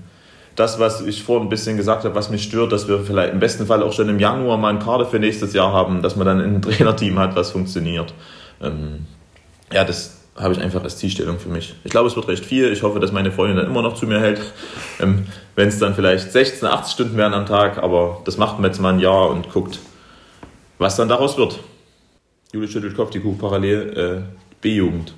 das, 0.55 0.79
was 0.79 1.01
ich 1.01 1.23
vorhin 1.23 1.47
ein 1.47 1.49
bisschen 1.49 1.77
gesagt 1.77 2.03
habe, 2.03 2.13
was 2.15 2.29
mich 2.29 2.43
stört, 2.43 2.71
dass 2.71 2.87
wir 2.87 2.99
vielleicht 2.99 3.33
im 3.33 3.39
besten 3.39 3.65
Fall 3.65 3.81
auch 3.81 3.93
schon 3.93 4.07
im 4.09 4.19
Januar 4.19 4.57
mal 4.57 4.69
einen 4.69 4.79
Kader 4.79 5.05
für 5.05 5.19
nächstes 5.19 5.53
Jahr 5.53 5.73
haben, 5.73 6.01
dass 6.01 6.15
man 6.15 6.27
dann 6.27 6.39
ein 6.39 6.61
Trainerteam 6.61 7.17
hat, 7.17 7.35
was 7.35 7.51
funktioniert. 7.51 8.13
Ähm, 8.61 9.07
ja, 9.71 9.83
das 9.83 10.19
habe 10.35 10.53
ich 10.53 10.61
einfach 10.61 10.83
als 10.83 10.97
Zielstellung 10.97 11.39
für 11.39 11.49
mich. 11.49 11.75
Ich 11.83 11.91
glaube, 11.91 12.07
es 12.07 12.15
wird 12.15 12.27
recht 12.27 12.45
viel. 12.45 12.71
Ich 12.71 12.81
hoffe, 12.83 12.99
dass 12.99 13.11
meine 13.11 13.31
Freundin 13.31 13.57
dann 13.57 13.67
immer 13.67 13.81
noch 13.81 13.95
zu 13.95 14.07
mir 14.07 14.19
hält. 14.19 14.41
Ähm, 14.99 15.27
Wenn 15.55 15.67
es 15.67 15.77
dann 15.79 15.93
vielleicht 15.93 16.31
16, 16.31 16.67
80 16.67 16.93
Stunden 16.93 17.17
werden 17.17 17.33
am 17.33 17.45
Tag, 17.45 17.77
aber 17.77 18.21
das 18.25 18.37
macht 18.37 18.59
man 18.59 18.71
jetzt 18.71 18.79
mal 18.79 18.93
ein 18.93 18.99
Jahr 18.99 19.29
und 19.29 19.51
guckt, 19.51 19.79
was 20.79 20.95
dann 20.95 21.07
daraus 21.07 21.37
wird. 21.37 21.59
Juli 22.53 22.67
schüttelt 22.67 22.95
Kopf, 22.95 23.09
die 23.09 23.19
Kuh 23.19 23.33
parallel 23.33 23.97
äh, 23.97 24.21
B-Jugend. 24.61 25.13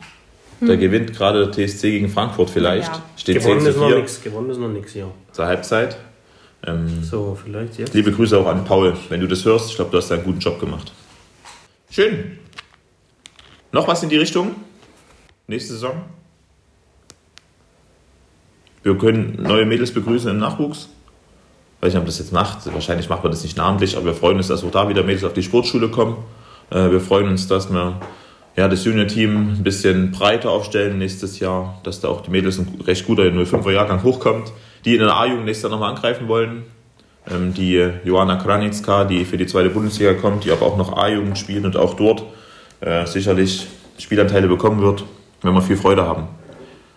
Da 0.61 0.77
gewinnt 0.77 1.13
gerade 1.13 1.45
der 1.45 1.67
TSC 1.67 1.91
gegen 1.91 2.09
Frankfurt 2.09 2.49
vielleicht. 2.49 2.87
Ja. 2.87 3.03
Steht 3.17 3.41
10 3.41 3.59
Gewonnen 3.59 3.61
zu 3.61 3.69
ist 3.69 3.77
noch 3.77 3.87
4 3.87 3.95
nichts, 3.97 4.21
gewonnen 4.23 4.49
ist 4.49 4.57
noch 4.57 4.69
nichts, 4.69 4.93
ja. 4.93 5.11
zur 5.33 5.45
Halbzeit. 5.45 5.97
Ähm, 6.65 7.03
So, 7.03 7.37
vielleicht 7.43 7.77
jetzt. 7.77 7.93
liebe 7.93 8.13
Grüße 8.13 8.37
auch 8.39 8.47
an 8.47 8.63
Paul, 8.63 8.95
wenn 9.09 9.19
du 9.19 9.27
das 9.27 9.43
hörst. 9.43 9.69
Ich 9.69 9.75
glaube, 9.75 9.91
du 9.91 9.97
hast 9.97 10.09
da 10.09 10.15
einen 10.15 10.23
guten 10.23 10.39
Job 10.39 10.59
gemacht. 10.61 10.93
Schön. 11.91 12.39
Noch 13.73 13.87
was 13.87 14.01
in 14.01 14.09
die 14.09 14.17
Richtung? 14.17 14.55
Nächste 15.47 15.73
Saison? 15.73 16.03
Wir 18.81 18.97
können 18.97 19.37
neue 19.41 19.65
Mädels 19.65 19.93
begrüßen 19.93 20.29
im 20.31 20.37
Nachwuchs. 20.37 20.87
Ich 21.77 21.85
weiß 21.85 21.93
nicht, 21.93 21.99
ob 21.99 22.05
das 22.05 22.19
jetzt 22.19 22.31
macht. 22.31 22.65
Wahrscheinlich 22.73 23.09
macht 23.09 23.23
man 23.23 23.31
das 23.31 23.43
nicht 23.43 23.57
namentlich, 23.57 23.97
aber 23.97 24.05
wir 24.05 24.13
freuen 24.15 24.37
uns, 24.37 24.47
dass 24.47 24.63
auch 24.63 24.71
da 24.71 24.87
wieder 24.87 25.03
Mädels 25.03 25.25
auf 25.25 25.33
die 25.33 25.43
Sportschule 25.43 25.89
kommen. 25.89 26.17
Äh, 26.71 26.91
Wir 26.91 26.99
freuen 27.01 27.27
uns, 27.29 27.47
dass 27.47 27.71
wir 27.71 27.99
ja, 28.55 28.67
das 28.67 28.85
Junior-Team 28.85 29.55
ein 29.59 29.63
bisschen 29.63 30.11
breiter 30.11 30.49
aufstellen 30.49 30.97
nächstes 30.97 31.39
Jahr, 31.39 31.79
dass 31.83 31.99
da 31.99 32.07
auch 32.07 32.21
die 32.21 32.31
Mädels 32.31 32.57
ein 32.57 32.79
recht 32.85 33.05
guter 33.05 33.23
05er 33.23 33.71
Jahrgang 33.71 34.01
hochkommt, 34.03 34.51
die 34.85 34.93
in 34.95 35.01
der 35.01 35.15
A-Jugend 35.15 35.45
nächstes 35.45 35.63
Jahr 35.63 35.71
nochmal 35.71 35.89
angreifen 35.93 36.27
wollen. 36.27 36.63
Ähm, 37.29 37.53
Die 37.53 37.89
Joanna 38.03 38.37
Kranicka, 38.37 39.03
die 39.05 39.25
für 39.25 39.37
die 39.37 39.47
zweite 39.47 39.69
Bundesliga 39.69 40.13
kommt, 40.13 40.45
die 40.45 40.51
aber 40.51 40.65
auch 40.65 40.77
noch 40.77 40.95
A-Jugend 40.95 41.37
spielt 41.37 41.65
und 41.65 41.75
auch 41.75 41.95
dort 41.95 42.23
äh, 42.81 43.05
sicherlich 43.05 43.67
Spielanteile 43.97 44.47
bekommen 44.47 44.81
wird, 44.81 45.03
wenn 45.41 45.53
wir 45.53 45.61
viel 45.61 45.77
Freude 45.77 46.05
haben. 46.05 46.27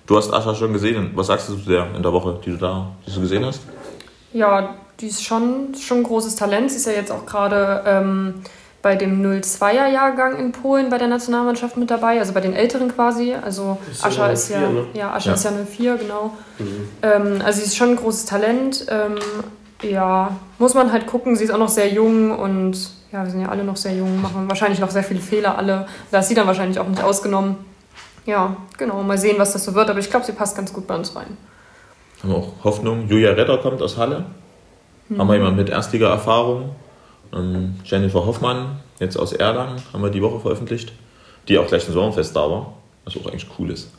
Du 0.06 0.16
hast 0.16 0.32
Ascha 0.32 0.54
schon 0.54 0.72
gesehen. 0.72 1.10
Was 1.14 1.26
sagst 1.26 1.48
du 1.48 1.56
zu 1.56 1.68
der 1.68 1.86
in 1.94 2.02
der 2.02 2.12
Woche, 2.12 2.40
die 2.44 2.50
du 2.50 2.56
da 2.56 2.90
die 3.06 3.12
du 3.12 3.20
gesehen 3.20 3.44
hast? 3.44 3.60
Ja, 4.32 4.74
die 5.00 5.06
ist 5.06 5.24
schon, 5.24 5.74
schon 5.74 5.98
ein 5.98 6.02
großes 6.02 6.34
Talent. 6.36 6.70
Sie 6.70 6.76
ist 6.76 6.86
ja 6.86 6.92
jetzt 6.92 7.12
auch 7.12 7.26
gerade 7.26 7.82
ähm, 7.86 8.34
bei 8.80 8.94
dem 8.94 9.22
02er-Jahrgang 9.22 10.36
in 10.36 10.52
Polen 10.52 10.88
bei 10.88 10.98
der 10.98 11.08
Nationalmannschaft 11.08 11.76
mit 11.76 11.90
dabei, 11.90 12.18
also 12.20 12.32
bei 12.32 12.40
den 12.40 12.54
Älteren 12.54 12.94
quasi. 12.94 13.34
Also 13.34 13.78
Ist 13.90 14.02
ja 14.02 14.08
Ascha 14.08 14.28
ist 14.30 14.48
ja, 14.50 14.58
04, 14.60 14.68
ne? 14.70 14.86
ja, 14.94 15.12
Ascha 15.12 15.28
Ja. 15.30 15.34
ist 15.34 15.44
ja 15.44 15.50
04, 15.50 15.96
genau. 15.96 16.32
Mhm. 16.58 16.88
Ähm, 17.02 17.42
also 17.44 17.58
sie 17.60 17.66
ist 17.66 17.76
schon 17.76 17.90
ein 17.90 17.96
großes 17.96 18.26
Talent. 18.26 18.86
Ähm, 18.88 19.16
ja, 19.82 20.36
muss 20.58 20.74
man 20.74 20.92
halt 20.92 21.06
gucken. 21.06 21.36
Sie 21.36 21.44
ist 21.44 21.50
auch 21.50 21.58
noch 21.58 21.68
sehr 21.68 21.88
jung 21.92 22.30
und 22.36 22.76
ja, 23.12 23.24
wir 23.24 23.30
sind 23.30 23.40
ja 23.40 23.48
alle 23.48 23.64
noch 23.64 23.76
sehr 23.76 23.94
jung, 23.94 24.20
machen 24.20 24.48
wahrscheinlich 24.48 24.80
noch 24.80 24.90
sehr 24.90 25.02
viele 25.04 25.20
Fehler 25.20 25.56
alle. 25.58 25.86
Da 26.10 26.18
ist 26.20 26.28
sie 26.28 26.34
dann 26.34 26.46
wahrscheinlich 26.46 26.78
auch 26.78 26.86
nicht 26.88 27.02
ausgenommen. 27.02 27.56
Ja, 28.26 28.56
genau. 28.76 29.02
Mal 29.02 29.18
sehen, 29.18 29.36
was 29.38 29.54
das 29.54 29.64
so 29.64 29.74
wird. 29.74 29.88
Aber 29.90 29.98
ich 29.98 30.10
glaube, 30.10 30.26
sie 30.26 30.32
passt 30.32 30.56
ganz 30.56 30.72
gut 30.72 30.86
bei 30.86 30.94
uns 30.94 31.16
rein. 31.16 31.36
Haben 32.22 32.30
wir 32.30 32.36
auch 32.36 32.52
Hoffnung. 32.64 33.08
Julia 33.08 33.30
Retter 33.32 33.58
kommt 33.58 33.80
aus 33.82 33.96
Halle. 33.96 34.26
Haben 35.16 35.26
wir 35.28 35.34
jemanden 35.36 35.56
mit 35.56 35.70
Erstliga-Erfahrung. 35.70 36.70
Ähm, 37.34 37.74
Jennifer 37.84 38.24
Hoffmann, 38.24 38.80
jetzt 39.00 39.16
aus 39.18 39.32
Erlangen, 39.32 39.82
haben 39.92 40.02
wir 40.02 40.10
die 40.10 40.22
Woche 40.22 40.40
veröffentlicht. 40.40 40.92
Die 41.48 41.58
auch 41.58 41.66
gleich 41.66 41.86
ein 41.88 41.92
Sommerfest 41.92 42.34
da 42.36 42.50
war. 42.50 42.74
Was 43.04 43.16
auch 43.16 43.26
eigentlich 43.26 43.46
cool 43.58 43.70
ist. 43.70 43.90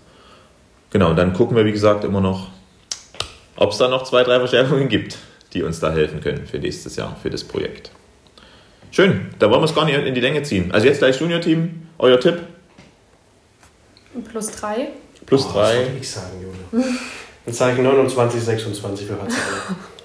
Genau, 0.92 1.10
und 1.12 1.16
dann 1.16 1.34
gucken 1.34 1.56
wir, 1.58 1.66
wie 1.66 1.72
gesagt, 1.72 2.04
immer 2.04 2.22
noch, 2.22 2.48
ob 3.56 3.72
es 3.72 3.78
da 3.78 3.88
noch 3.88 4.04
zwei, 4.04 4.24
drei 4.24 4.38
Verstärkungen 4.40 4.88
gibt, 4.90 5.18
die 5.54 5.64
uns 5.64 5.80
da 5.80 5.92
helfen 5.92 6.20
können 6.22 6.46
für 6.48 6.58
nächstes 6.60 6.96
Jahr, 6.96 7.16
für 7.22 7.30
das 7.30 7.44
Projekt. 7.44 7.92
Schön, 8.92 9.30
da 9.38 9.50
wollen 9.50 9.62
wir 9.62 9.66
es 9.66 9.76
gar 9.76 9.86
nicht 9.86 9.96
in 9.98 10.16
die 10.16 10.22
Länge 10.22 10.42
ziehen. 10.44 10.72
Also 10.72 10.88
jetzt 10.88 10.98
gleich 11.00 11.20
Junior-Team, 11.20 11.88
euer 12.00 12.20
Tipp, 12.20 12.40
Plus 14.32 14.48
drei. 14.52 14.90
plus 15.26 15.46
Oh, 15.46 15.54
Das 15.54 15.54
drei. 15.72 15.88
ich 16.00 16.10
sagen, 16.10 16.42
Jule. 16.42 16.84
Dann 17.46 17.54
sage 17.54 17.74
ich 17.78 17.82
29, 17.84 18.42
26 18.42 19.08
für 19.08 19.14
HCL. 19.14 19.76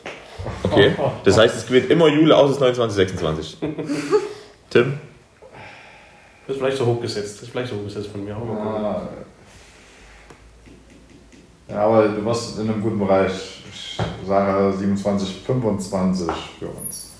Okay, 0.63 0.95
das 1.25 1.39
heißt, 1.39 1.57
es 1.57 1.67
gewinnt 1.67 1.91
immer 1.91 2.09
Jule 2.09 2.37
aus 2.37 2.59
29, 2.59 2.97
26. 2.97 3.59
Tim? 4.71 4.99
Das 6.47 6.57
ist 6.57 6.61
vielleicht 6.61 6.77
so 6.77 6.87
hochgesetzt. 6.87 7.37
Das 7.37 7.43
ist 7.43 7.51
vielleicht 7.51 7.71
so 7.71 7.77
hochgesetzt 7.77 8.09
von 8.09 8.25
mir. 8.25 8.35
Mal. 8.35 8.67
Ah. 8.67 9.09
Ja, 11.69 11.87
aber 11.87 12.09
du 12.09 12.25
warst 12.25 12.59
in 12.59 12.69
einem 12.69 12.83
guten 12.83 12.99
Bereich. 12.99 13.63
Ich 13.73 13.99
sage 14.27 14.77
27, 14.77 15.43
25 15.47 16.29
für 16.59 16.69
uns. 16.69 17.11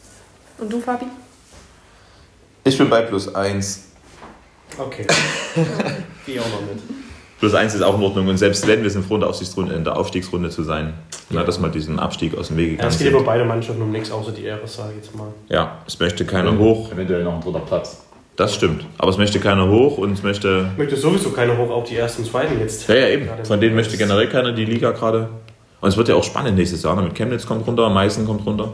Und 0.59 0.73
du, 0.73 0.81
Fabi? 0.81 1.07
Ich 2.65 2.77
bin 2.77 2.89
bei 2.91 3.03
plus 3.03 3.35
1. 3.35 3.89
Okay. 4.79 5.07
Geh 6.27 6.41
auch 6.41 6.49
noch 6.49 6.61
mit. 6.63 6.83
Plus 7.39 7.55
1 7.55 7.75
ist 7.75 7.83
auch 7.83 7.97
in 7.97 8.03
Ordnung 8.03 8.29
und 8.29 8.39
selbst 8.39 8.67
wenn 8.67 8.83
wir 8.83 8.91
sind 8.91 9.05
froh, 9.07 9.15
in 9.15 9.21
der, 9.21 9.29
Aufstiegsrunde, 9.29 9.75
in 9.75 9.85
der 9.85 9.97
Aufstiegsrunde 9.97 10.51
zu 10.51 10.63
sein, 10.63 10.95
na, 11.31 11.43
dass 11.43 11.59
wir 11.61 11.69
diesen 11.69 11.99
Abstieg 11.99 12.37
aus 12.37 12.49
dem 12.49 12.57
Weg 12.57 12.67
Ja, 12.67 12.71
gegangen 12.73 12.91
es 12.93 12.99
geht 12.99 13.09
über 13.09 13.19
sind. 13.19 13.27
beide 13.27 13.45
Mannschaften 13.45 13.83
um 13.83 13.91
nichts, 13.91 14.11
außer 14.11 14.33
die 14.33 14.45
Ehre, 14.45 14.67
sage 14.67 14.91
ich 14.99 15.05
jetzt 15.05 15.17
mal. 15.17 15.29
Ja, 15.49 15.79
es 15.87 15.99
möchte 15.99 16.25
keiner 16.25 16.57
hoch, 16.59 16.93
Eventuell 16.93 17.25
noch 17.25 17.35
ein 17.35 17.41
dritter 17.41 17.61
Platz. 17.61 18.05
das 18.37 18.55
stimmt. 18.55 18.85
Aber 18.99 19.11
es 19.11 19.19
möchte 19.19 19.41
keiner 19.41 19.69
hoch 19.69 19.99
und 19.99 20.13
es 20.13 20.23
möchte. 20.23 20.69
Ich 20.73 20.79
möchte 20.79 20.97
sowieso 20.97 21.31
keiner 21.31 21.57
hoch, 21.57 21.71
auch 21.71 21.85
die 21.85 21.97
ersten 21.97 22.23
und 22.23 22.29
zweiten 22.31 22.59
jetzt. 22.61 22.89
Ja, 22.89 22.95
ja, 22.97 23.09
eben. 23.09 23.29
Von 23.45 23.61
denen 23.61 23.75
möchte 23.75 23.97
generell 23.97 24.29
keiner 24.29 24.53
die 24.53 24.65
Liga 24.65 24.91
gerade. 24.93 25.29
Und 25.81 25.89
es 25.89 25.97
wird 25.97 26.09
ja 26.09 26.15
auch 26.15 26.25
spannend 26.25 26.57
nächstes 26.57 26.83
Jahr. 26.83 26.95
ne? 26.97 27.03
Mit 27.03 27.15
Chemnitz 27.15 27.45
kommt 27.47 27.67
runter, 27.67 27.89
Meißen 27.91 28.25
kommt 28.27 28.45
runter. 28.47 28.73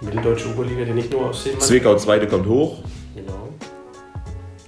Mitteldeutsche 0.00 0.48
Oberliga, 0.50 0.84
die 0.84 0.92
nicht 0.92 1.12
nur 1.12 1.26
aus 1.30 1.42
Seemann. 1.44 1.60
Zwickau 1.60 1.96
zweite 1.96 2.26
kommt 2.26 2.46
hoch. 2.46 2.78
Genau. 3.16 3.48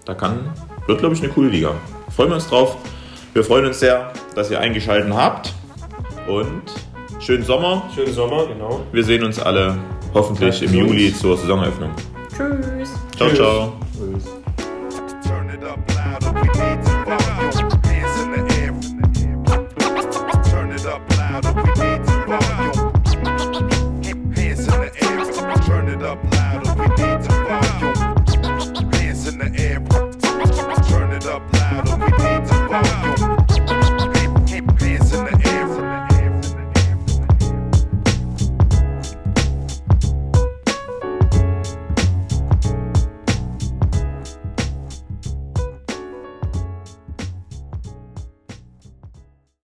Da 0.04 0.14
kann, 0.14 0.50
wird 0.86 0.98
glaube 0.98 1.14
ich 1.14 1.22
eine 1.22 1.30
coole 1.32 1.48
Liga. 1.48 1.74
Freuen 2.14 2.30
wir 2.30 2.34
uns 2.34 2.48
drauf. 2.48 2.76
Wir 3.32 3.44
freuen 3.44 3.66
uns 3.66 3.78
sehr, 3.78 4.12
dass 4.34 4.50
ihr 4.50 4.58
eingeschaltet 4.58 5.12
habt. 5.14 5.54
Und 6.30 6.62
schönen 7.18 7.42
Sommer. 7.42 7.82
Schönen 7.94 8.14
Sommer, 8.14 8.46
genau. 8.46 8.80
Wir 8.92 9.04
sehen 9.04 9.24
uns 9.24 9.38
alle 9.40 9.76
hoffentlich 10.14 10.62
im. 10.62 10.72
Juli 10.72 11.12
zur 11.12 11.36
Saisoneröffnung. 11.36 11.90
Tschüss. 12.36 12.90
Ciao, 13.16 13.28
Tschüss. 13.28 13.38
ciao. 13.38 13.72